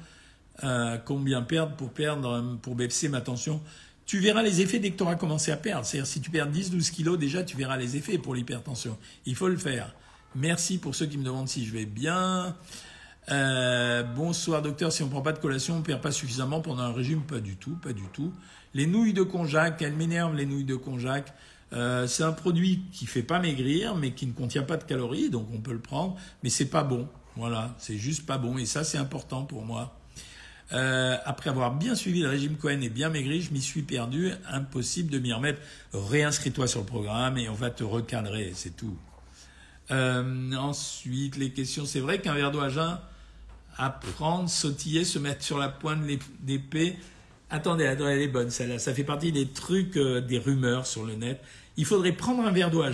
Euh, 0.64 0.98
combien 0.98 1.42
perdre 1.42 1.76
pour 1.76 1.90
perdre 1.90 2.58
pour 2.62 2.74
baisser 2.74 3.08
ma 3.08 3.20
tension? 3.20 3.60
Tu 4.06 4.18
verras 4.18 4.42
les 4.42 4.60
effets 4.60 4.80
dès 4.80 4.90
que 4.90 4.96
tu 4.96 5.02
auras 5.04 5.14
commencé 5.14 5.52
à 5.52 5.56
perdre. 5.56 5.86
C'est-à-dire 5.86 6.06
si 6.06 6.20
tu 6.20 6.30
perds 6.30 6.50
10-12 6.50 6.90
kilos 6.90 7.16
déjà, 7.16 7.44
tu 7.44 7.56
verras 7.56 7.76
les 7.76 7.96
effets 7.96 8.18
pour 8.18 8.34
l'hypertension. 8.34 8.98
Il 9.24 9.36
faut 9.36 9.48
le 9.48 9.56
faire. 9.56 9.94
Merci 10.34 10.78
pour 10.78 10.94
ceux 10.94 11.06
qui 11.06 11.18
me 11.18 11.24
demandent 11.24 11.48
si 11.48 11.66
je 11.66 11.72
vais 11.72 11.84
bien. 11.84 12.56
Euh, 13.30 14.02
bonsoir 14.02 14.62
docteur, 14.62 14.90
si 14.90 15.02
on 15.02 15.06
ne 15.06 15.10
prend 15.10 15.20
pas 15.20 15.32
de 15.32 15.38
collation, 15.38 15.74
on 15.74 15.78
ne 15.78 15.84
perd 15.84 16.00
pas 16.00 16.10
suffisamment 16.10 16.60
pendant 16.60 16.82
un 16.82 16.92
régime 16.92 17.20
Pas 17.22 17.40
du 17.40 17.56
tout, 17.56 17.76
pas 17.76 17.92
du 17.92 18.04
tout. 18.12 18.32
Les 18.72 18.86
nouilles 18.86 19.12
de 19.12 19.22
konjac, 19.22 19.80
elles 19.82 19.94
m'énervent 19.94 20.34
les 20.34 20.46
nouilles 20.46 20.64
de 20.64 20.74
konjac. 20.74 21.32
Euh, 21.74 22.06
c'est 22.06 22.22
un 22.22 22.32
produit 22.32 22.82
qui 22.92 23.06
fait 23.06 23.22
pas 23.22 23.40
maigrir, 23.40 23.94
mais 23.94 24.12
qui 24.12 24.26
ne 24.26 24.32
contient 24.32 24.62
pas 24.62 24.78
de 24.78 24.84
calories, 24.84 25.28
donc 25.28 25.48
on 25.52 25.60
peut 25.60 25.72
le 25.72 25.80
prendre, 25.80 26.16
mais 26.42 26.48
c'est 26.48 26.70
pas 26.70 26.82
bon. 26.82 27.08
Voilà, 27.36 27.74
c'est 27.78 27.96
juste 27.96 28.26
pas 28.26 28.38
bon, 28.38 28.56
et 28.58 28.66
ça 28.66 28.84
c'est 28.84 28.98
important 28.98 29.44
pour 29.44 29.64
moi. 29.64 29.98
Euh, 30.72 31.16
après 31.26 31.50
avoir 31.50 31.74
bien 31.74 31.94
suivi 31.94 32.22
le 32.22 32.30
régime 32.30 32.56
Cohen 32.56 32.80
et 32.80 32.88
bien 32.88 33.10
maigri, 33.10 33.42
je 33.42 33.52
m'y 33.52 33.60
suis 33.60 33.82
perdu. 33.82 34.32
Impossible 34.50 35.10
de 35.10 35.18
m'y 35.18 35.32
remettre. 35.32 35.60
Réinscris-toi 35.92 36.66
sur 36.66 36.80
le 36.80 36.86
programme 36.86 37.36
et 37.36 37.50
on 37.50 37.54
va 37.54 37.70
te 37.70 37.84
recadrer, 37.84 38.52
c'est 38.54 38.74
tout. 38.74 38.96
Euh, 39.90 40.52
ensuite, 40.54 41.36
les 41.36 41.50
questions. 41.50 41.84
C'est 41.84 42.00
vrai 42.00 42.20
qu'un 42.20 42.34
verre 42.34 42.50
d'eau 42.50 42.60
à 42.60 42.70
sautiller, 44.46 45.04
se 45.04 45.18
mettre 45.18 45.42
sur 45.42 45.58
la 45.58 45.68
pointe 45.68 46.02
d'épée. 46.40 46.96
Attendez, 47.50 47.84
elle 47.84 48.22
est 48.22 48.28
bonne 48.28 48.50
celle-là. 48.50 48.78
Ça 48.78 48.94
fait 48.94 49.04
partie 49.04 49.32
des 49.32 49.48
trucs, 49.48 49.98
des 49.98 50.38
rumeurs 50.38 50.86
sur 50.86 51.04
le 51.04 51.14
net 51.14 51.42
il 51.76 51.84
faudrait 51.84 52.12
prendre 52.12 52.44
un 52.44 52.52
verre 52.52 52.70
d'eau 52.70 52.82
à 52.82 52.90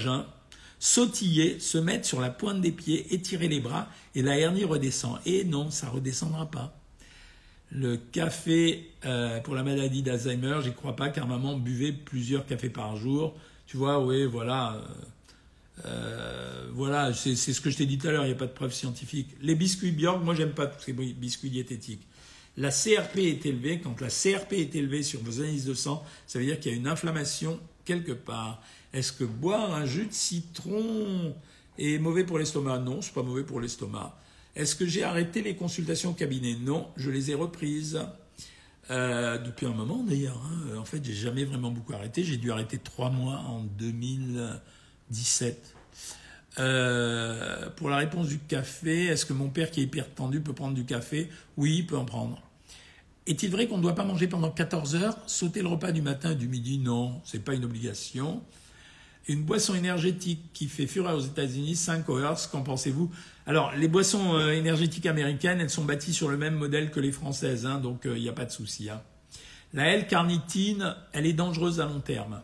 sautiller, 0.78 1.58
se 1.58 1.78
mettre 1.78 2.06
sur 2.06 2.20
la 2.20 2.30
pointe 2.30 2.60
des 2.60 2.70
pieds, 2.70 3.12
étirer 3.12 3.48
les 3.48 3.60
bras, 3.60 3.88
et 4.14 4.22
la 4.22 4.38
hernie 4.38 4.64
redescend. 4.64 5.18
Et 5.26 5.44
non, 5.44 5.70
ça 5.70 5.88
redescendra 5.88 6.46
pas. 6.50 6.74
Le 7.70 7.96
café 7.96 8.90
euh, 9.04 9.40
pour 9.40 9.54
la 9.54 9.62
maladie 9.62 10.02
d'Alzheimer, 10.02 10.60
j'y 10.62 10.72
crois 10.72 10.96
pas, 10.96 11.08
car 11.08 11.26
maman 11.26 11.56
buvait 11.56 11.92
plusieurs 11.92 12.46
cafés 12.46 12.70
par 12.70 12.96
jour. 12.96 13.34
Tu 13.66 13.76
vois, 13.76 14.02
oui, 14.02 14.24
voilà. 14.26 14.74
Euh, 14.74 14.80
euh, 15.86 16.68
voilà, 16.72 17.12
c'est 17.14 17.34
ce 17.36 17.60
que 17.60 17.70
je 17.70 17.76
t'ai 17.76 17.86
dit 17.86 17.98
tout 17.98 18.08
à 18.08 18.12
l'heure, 18.12 18.24
il 18.24 18.28
n'y 18.28 18.34
a 18.34 18.38
pas 18.38 18.46
de 18.46 18.52
preuve 18.52 18.72
scientifique. 18.72 19.36
Les 19.40 19.54
biscuits 19.54 19.92
Bjork, 19.92 20.22
moi 20.22 20.34
j'aime 20.34 20.52
pas 20.52 20.66
tous 20.66 20.82
ces 20.82 20.92
biscuits 20.92 21.50
diététiques. 21.50 22.06
La 22.56 22.70
CRP 22.70 23.18
est 23.18 23.46
élevée, 23.46 23.80
quand 23.80 24.00
la 24.00 24.08
CRP 24.08 24.54
est 24.54 24.74
élevée 24.74 25.02
sur 25.02 25.22
vos 25.22 25.40
analyses 25.40 25.64
de 25.64 25.74
sang, 25.74 26.04
ça 26.26 26.38
veut 26.38 26.44
dire 26.44 26.58
qu'il 26.58 26.72
y 26.72 26.74
a 26.74 26.78
une 26.78 26.88
inflammation 26.88 27.60
quelque 27.84 28.12
part. 28.12 28.62
Est-ce 28.92 29.12
que 29.12 29.24
boire 29.24 29.74
un 29.74 29.86
jus 29.86 30.06
de 30.06 30.12
citron 30.12 31.34
est 31.78 31.98
mauvais 31.98 32.24
pour 32.24 32.38
l'estomac? 32.38 32.80
Non, 32.80 33.00
c'est 33.00 33.14
pas 33.14 33.22
mauvais 33.22 33.44
pour 33.44 33.60
l'estomac. 33.60 34.18
Est-ce 34.56 34.74
que 34.74 34.86
j'ai 34.86 35.04
arrêté 35.04 35.40
les 35.42 35.54
consultations 35.54 36.10
au 36.10 36.14
cabinet? 36.14 36.56
Non, 36.60 36.88
je 36.96 37.10
les 37.10 37.30
ai 37.30 37.34
reprises. 37.34 38.00
Euh, 38.90 39.36
depuis 39.36 39.66
un 39.66 39.74
moment 39.74 40.02
d'ailleurs. 40.02 40.40
Hein. 40.46 40.78
En 40.78 40.84
fait, 40.84 41.04
j'ai 41.04 41.12
jamais 41.12 41.44
vraiment 41.44 41.70
beaucoup 41.70 41.92
arrêté. 41.92 42.24
J'ai 42.24 42.38
dû 42.38 42.50
arrêter 42.50 42.78
trois 42.78 43.10
mois 43.10 43.36
en 43.46 43.62
2017. 45.10 45.74
Euh, 46.58 47.70
pour 47.76 47.88
la 47.88 47.98
réponse 47.98 48.28
du 48.28 48.38
café, 48.38 49.06
est-ce 49.06 49.24
que 49.24 49.32
mon 49.32 49.48
père 49.48 49.70
qui 49.70 49.80
est 49.80 49.84
hyper 49.84 50.12
tendu 50.12 50.40
peut 50.40 50.52
prendre 50.52 50.74
du 50.74 50.84
café? 50.84 51.28
Oui, 51.56 51.76
il 51.78 51.86
peut 51.86 51.96
en 51.96 52.04
prendre. 52.04 52.42
Est-il 53.26 53.50
vrai 53.50 53.66
qu'on 53.66 53.76
ne 53.76 53.82
doit 53.82 53.94
pas 53.94 54.04
manger 54.04 54.26
pendant 54.26 54.50
14 54.50 54.96
heures? 54.96 55.16
Sauter 55.26 55.62
le 55.62 55.68
repas 55.68 55.92
du 55.92 56.02
matin 56.02 56.32
et 56.32 56.34
du 56.34 56.48
midi 56.48 56.78
Non, 56.78 57.20
c'est 57.24 57.44
pas 57.44 57.54
une 57.54 57.64
obligation. 57.64 58.42
Une 59.28 59.42
boisson 59.42 59.74
énergétique 59.74 60.40
qui 60.54 60.66
fait 60.66 60.86
fureur 60.86 61.16
aux 61.16 61.20
États-Unis, 61.20 61.76
5 61.76 62.08
heures, 62.08 62.50
qu'en 62.50 62.62
pensez-vous? 62.62 63.10
Alors, 63.46 63.72
les 63.76 63.86
boissons 63.86 64.34
euh, 64.34 64.52
énergétiques 64.52 65.04
américaines, 65.04 65.60
elles 65.60 65.70
sont 65.70 65.84
bâties 65.84 66.14
sur 66.14 66.28
le 66.30 66.38
même 66.38 66.54
modèle 66.54 66.90
que 66.90 67.00
les 67.00 67.12
françaises, 67.12 67.66
hein, 67.66 67.78
donc 67.78 68.02
il 68.06 68.20
n'y 68.20 68.28
a 68.28 68.32
pas 68.32 68.46
de 68.46 68.50
souci. 68.50 68.88
Hein. 68.88 69.02
La 69.74 69.88
L-carnitine, 69.88 70.96
elle 71.12 71.26
est 71.26 71.34
dangereuse 71.34 71.80
à 71.80 71.84
long 71.84 72.00
terme. 72.00 72.40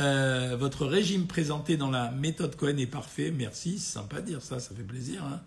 Euh, 0.00 0.56
votre 0.58 0.86
régime 0.86 1.26
présenté 1.26 1.76
dans 1.76 1.90
la 1.90 2.10
méthode 2.10 2.56
Cohen 2.56 2.76
est 2.78 2.86
parfait. 2.86 3.30
Merci, 3.30 3.78
c'est 3.78 3.94
sympa 3.94 4.20
de 4.20 4.26
dire 4.26 4.42
ça, 4.42 4.58
ça 4.58 4.74
fait 4.74 4.82
plaisir. 4.82 5.22
Hein. 5.24 5.40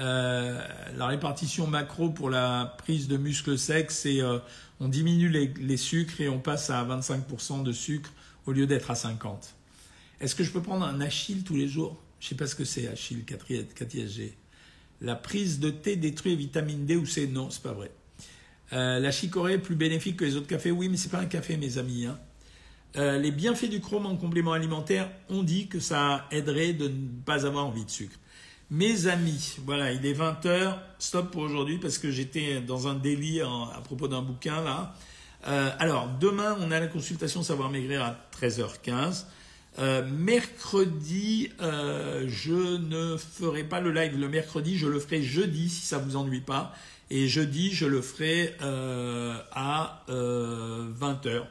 Euh, 0.00 0.60
la 0.96 1.06
répartition 1.06 1.66
macro 1.66 2.10
pour 2.10 2.28
la 2.28 2.74
prise 2.78 3.08
de 3.08 3.16
muscle 3.16 3.56
sec, 3.56 3.90
c'est 3.90 4.20
euh, 4.20 4.38
on 4.80 4.88
diminue 4.88 5.28
les, 5.28 5.76
sucres 5.76 6.20
et 6.20 6.28
on 6.28 6.40
passe 6.40 6.68
à 6.70 6.84
25% 6.84 7.62
de 7.62 7.72
sucre 7.72 8.12
au 8.46 8.52
lieu 8.52 8.66
d'être 8.66 8.90
à 8.90 8.94
50. 8.94 9.54
Est-ce 10.20 10.34
que 10.34 10.44
je 10.44 10.50
peux 10.50 10.62
prendre 10.62 10.84
un 10.84 11.00
Achille 11.00 11.42
tous 11.42 11.56
les 11.56 11.68
jours? 11.68 12.00
Je 12.20 12.26
ne 12.26 12.28
sais 12.30 12.34
pas 12.34 12.46
ce 12.46 12.54
que 12.54 12.64
c'est 12.64 12.88
Achille 12.88 13.24
4ISG. 13.24 14.32
La 15.00 15.14
prise 15.14 15.60
de 15.60 15.70
thé 15.70 15.96
détruit 15.96 16.32
les 16.32 16.36
vitamines 16.36 16.86
D 16.86 16.96
ou 16.96 17.06
C? 17.06 17.26
Non, 17.26 17.50
c'est 17.50 17.62
pas 17.62 17.72
vrai. 17.72 17.90
la 18.72 19.10
chicorée 19.10 19.54
est 19.54 19.58
plus 19.58 19.74
bénéfique 19.74 20.16
que 20.18 20.24
les 20.24 20.36
autres 20.36 20.46
cafés? 20.46 20.70
Oui, 20.70 20.88
mais 20.88 20.96
c'est 20.96 21.10
pas 21.10 21.20
un 21.20 21.26
café, 21.26 21.56
mes 21.56 21.78
amis. 21.78 22.06
Hein. 22.06 22.18
Euh, 22.96 23.18
les 23.18 23.32
bienfaits 23.32 23.68
du 23.68 23.80
chrome 23.80 24.06
en 24.06 24.16
complément 24.16 24.52
alimentaire, 24.52 25.10
on 25.28 25.42
dit 25.42 25.66
que 25.66 25.80
ça 25.80 26.26
aiderait 26.30 26.74
de 26.74 26.86
ne 26.86 27.08
pas 27.24 27.44
avoir 27.44 27.66
envie 27.66 27.84
de 27.84 27.90
sucre. 27.90 28.16
Mes 28.70 29.08
amis, 29.08 29.56
voilà, 29.66 29.92
il 29.92 30.06
est 30.06 30.14
20h, 30.14 30.76
stop 31.00 31.32
pour 31.32 31.42
aujourd'hui 31.42 31.78
parce 31.78 31.98
que 31.98 32.12
j'étais 32.12 32.60
dans 32.60 32.86
un 32.86 32.94
délire 32.94 33.50
à 33.76 33.80
propos 33.82 34.06
d'un 34.06 34.22
bouquin 34.22 34.62
là. 34.62 34.94
Euh, 35.48 35.70
alors, 35.78 36.08
demain, 36.20 36.56
on 36.60 36.70
a 36.70 36.78
la 36.78 36.86
consultation 36.86 37.42
Savoir 37.42 37.68
Maigrir 37.68 38.02
à 38.02 38.16
13h15. 38.40 39.24
Euh, 39.80 40.08
mercredi, 40.08 41.50
je 41.60 42.76
ne 42.78 43.16
ferai 43.16 43.64
pas 43.64 43.80
le 43.80 43.90
live 43.90 44.18
le 44.18 44.28
mercredi, 44.28 44.78
je 44.78 44.86
le 44.86 45.00
ferai 45.00 45.20
jeudi 45.20 45.68
si 45.68 45.84
ça 45.84 45.98
vous 45.98 46.14
ennuie 46.14 46.40
pas. 46.40 46.72
Et 47.10 47.26
jeudi, 47.26 47.72
je 47.72 47.86
le 47.86 48.00
ferai 48.00 48.54
à 48.60 50.04
20h. 50.08 51.42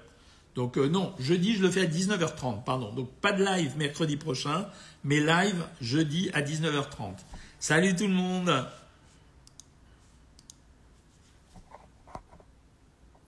Donc 0.55 0.77
euh, 0.77 0.87
non, 0.87 1.13
jeudi, 1.19 1.55
je 1.55 1.61
le 1.61 1.71
fais 1.71 1.81
à 1.81 1.85
19h30, 1.85 2.63
pardon. 2.63 2.93
Donc 2.93 3.09
pas 3.21 3.31
de 3.31 3.43
live 3.43 3.77
mercredi 3.77 4.17
prochain, 4.17 4.67
mais 5.03 5.19
live 5.19 5.63
jeudi 5.81 6.29
à 6.33 6.41
19h30. 6.41 7.15
Salut 7.59 7.95
tout 7.95 8.07
le 8.07 8.13
monde 8.13 8.51